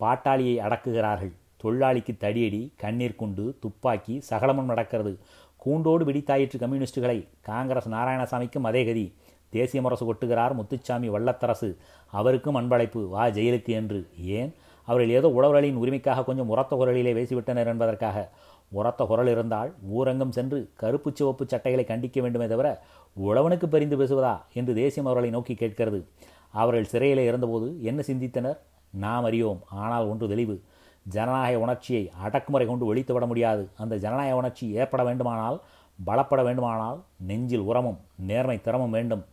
பாட்டாளியை 0.00 0.54
அடக்குகிறார்கள். 0.66 1.32
தொழிலாளிக்கு 1.62 2.12
தடியடி 2.16 2.60
கண்ணீர் 2.76 3.20
குண்டு 3.20 3.56
துப்பாக்கி 3.60 4.20
சகலமும் 4.20 4.70
நடக்கிறது. 4.72 5.18
கூண்டோடு 5.56 6.04
வெடித்தாயிற்று 6.04 6.58
கம்யூனிஸ்டுகளை. 6.58 7.18
காங்கிரஸ் 7.40 7.88
நாராயணசாமிக்கும் 7.88 8.66
அதே 8.70 8.84
கதி. 8.84 9.06
தேசிய 9.50 9.82
முரசு 9.82 10.04
கொட்டுகிறார் 10.12 10.54
முத்துச்சாமி 10.54 11.08
வள்ளத்தரசு 11.10 11.76
அவருக்கும் 12.10 12.56
அன்பழைப்பு 12.56 13.08
வா 13.08 13.26
ஜெயிலுக்கு 13.26 13.72
என்று. 13.80 14.00
ஏன்? 14.24 14.54
அவர்கள் 14.86 15.10
ஏதோ 15.10 15.28
உழவர்களின் 15.28 15.76
உரிமைக்காக 15.76 16.24
கொஞ்சம் 16.24 16.48
உரத்த 16.48 16.76
குரலிலே 16.76 17.14
பேசிவிட்டனர் 17.14 17.66
என்பதற்காக. 17.66 18.28
உரத்த 18.70 19.04
குரல் 19.04 19.28
இருந்தால் 19.28 19.74
ஊரங்கம் 19.98 20.28
சென்று 20.28 20.70
கருப்பு 20.74 21.10
சிவப்பு 21.14 21.44
சட்டைகளை 21.48 21.84
கண்டிக்க 21.84 22.20
வேண்டுமே 22.20 22.46
தவிர 22.46 22.82
உழவனுக்கு 23.20 23.66
பரிந்து 23.66 23.96
பேசுவதா 23.98 24.42
என்று 24.54 24.74
தேசியம் 24.74 25.06
அவர்களை 25.06 25.30
நோக்கி 25.30 25.54
கேட்கிறது. 25.54 26.06
அவர்கள் 26.52 26.84
சிறையிலே 26.84 27.24
இருந்தபோது 27.24 27.82
என்ன 27.82 28.02
சிந்தித்தனர்? 28.06 28.58
நாம் 28.90 29.24
அறியோம் 29.24 29.58
ஆனால் 29.70 30.06
ஒன்று 30.06 30.28
தெளிவு. 30.28 30.62
ஜனநாயக 31.02 31.58
உணர்ச்சியை 31.58 32.10
அடக்குமுறை 32.24 32.66
கொண்டு 32.66 32.94
ஒழித்துவிட 32.94 33.26
முடியாது. 33.26 33.68
அந்த 33.76 33.96
ஜனநாயக 33.96 34.36
உணர்ச்சி 34.36 34.70
ஏற்பட 34.70 35.04
வேண்டுமானால் 35.04 35.60
பலப்பட 36.06 36.42
வேண்டுமானால் 36.44 37.02
நெஞ்சில் 37.18 37.60
உரமும் 37.60 37.98
நேர்மை 38.16 38.60
திறமும் 38.60 38.90
வேண்டும். 38.90 39.24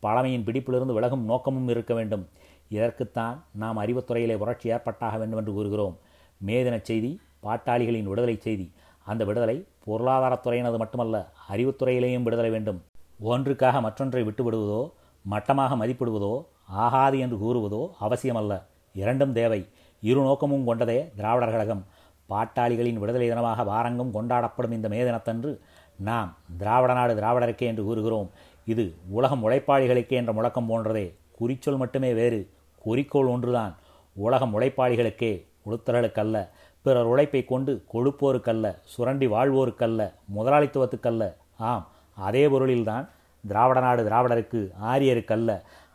பழமையின் 0.00 0.44
பிடிப்பிலிருந்து 0.44 0.92
விலகும் 0.92 1.24
நோக்கமும் 1.24 1.68
இருக்க 1.68 1.94
வேண்டும். 1.94 2.28
இதற்குத்தான் 2.68 3.36
நாம் 3.52 3.78
அறிவுத்துறையிலே 3.78 4.36
புரட்சி 4.36 4.68
ஏற்பட்டாக 4.68 5.18
வேண்டும் 5.18 5.38
என்று 5.38 5.52
கூறுகிறோம் 5.52 5.98
மேதினச் 6.46 6.88
செய்தி 6.90 7.20
பாட்டாளிகளின் 7.42 8.10
விடுதலை 8.12 8.38
செய்தி. 8.40 8.72
அந்த 9.04 9.24
விடுதலை 9.24 9.66
பொருளாதாரத்துறையினது 9.86 10.78
மட்டுமல்ல 10.78 11.32
அறிவுத்துறையிலேயும் 11.52 12.22
விடுதலை 12.22 12.50
வேண்டும். 12.50 12.80
ஒன்றுக்காக 13.24 13.80
மற்றொன்றை 13.80 14.22
விட்டுவிடுவதோ 14.22 14.90
மட்டமாக 15.30 15.76
மதிப்பிடுவதோ 15.76 16.44
ஆகாது 16.66 17.18
என்று 17.18 17.36
கூறுவதோ 17.36 17.90
அவசியமல்ல. 18.00 18.62
இரண்டும் 18.94 19.32
தேவை. 19.32 19.68
இரு 20.00 20.20
நோக்கமும் 20.20 20.64
கொண்டதே 20.64 21.12
திராவிடர் 21.16 21.50
கழகம். 21.50 21.84
பாட்டாளிகளின் 22.28 22.98
விடுதலை 22.98 23.30
தினமாக 23.30 23.64
வாரங்கும் 23.64 24.14
கொண்டாடப்படும் 24.14 24.70
இந்த 24.70 24.88
மே 24.88 25.04
தினத்தன்று 25.04 25.60
நாம் 25.96 26.36
திராவிட 26.58 26.92
நாடு 26.92 27.14
திராவிடருக்கே 27.14 27.62
என்று 27.62 27.84
கூறுகிறோம். 27.84 28.30
இது 28.64 28.94
உலகம் 29.10 29.48
உழைப்பாளிகளுக்கே 29.48 30.12
என்ற 30.12 30.32
முழக்கம் 30.32 30.70
போன்றதே. 30.70 31.14
குறிச்சொல் 31.40 31.76
மட்டுமே 31.76 32.14
வேறு. 32.14 32.50
குறிக்கோள் 32.82 33.26
ஒன்றுதான். 33.26 33.76
உலகம் 34.14 34.60
உழைப்பாளிகளுக்கே 34.60 35.46
உளுத்தர்களுக்கல்ல. 35.66 36.48
பிறர் 36.82 37.04
உழைப்பை 37.04 37.44
கொண்டு 37.44 37.84
கொழுப்போருக்கல்ல. 37.92 38.76
சுரண்டி 38.84 39.26
வாழ்வோருக்கல்ல. 39.26 40.12
முதலாளித்துவத்துக்கல்ல. 40.36 41.34
ஆம் 41.56 41.88
அதே 42.20 42.48
பொருளில்தான் 42.48 43.08
திராவிட 43.44 43.80
நாடு 43.80 44.02
திராவிடருக்கு 44.08 44.60
ஆரியருக்கு 44.92 45.32
அல்ல. 45.32 45.50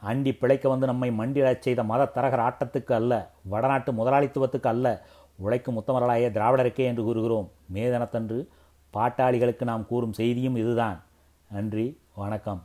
அண்டி 0.05 0.31
பிழைக்க 0.37 0.69
வந்து 0.69 0.85
நம்மை 0.85 1.09
மண்டிடச் 1.19 1.65
செய்த 1.65 1.83
மத 1.83 2.11
தரகர் 2.15 2.45
ஆட்டத்துக்கு 2.47 2.93
அல்ல 2.93 3.13
வடநாட்டு 3.43 3.91
முதலாளித்துவத்துக்கு 3.91 4.69
அல்ல 4.73 4.87
உழைக்கும் 5.37 5.77
உத்தமர்களாய 5.77 6.27
திராவிடருக்கே 6.37 6.85
என்று 6.91 7.03
கூறுகிறோம். 7.03 7.49
மே 7.67 7.83
தினத்தன்று 7.89 8.39
பாட்டாளிகளுக்கு 8.93 9.63
நாம் 9.63 9.87
கூறும் 9.87 10.13
செய்தியும் 10.13 10.55
இதுதான். 10.55 10.97
நன்றி 11.51 11.87
வணக்கம். 12.15 12.61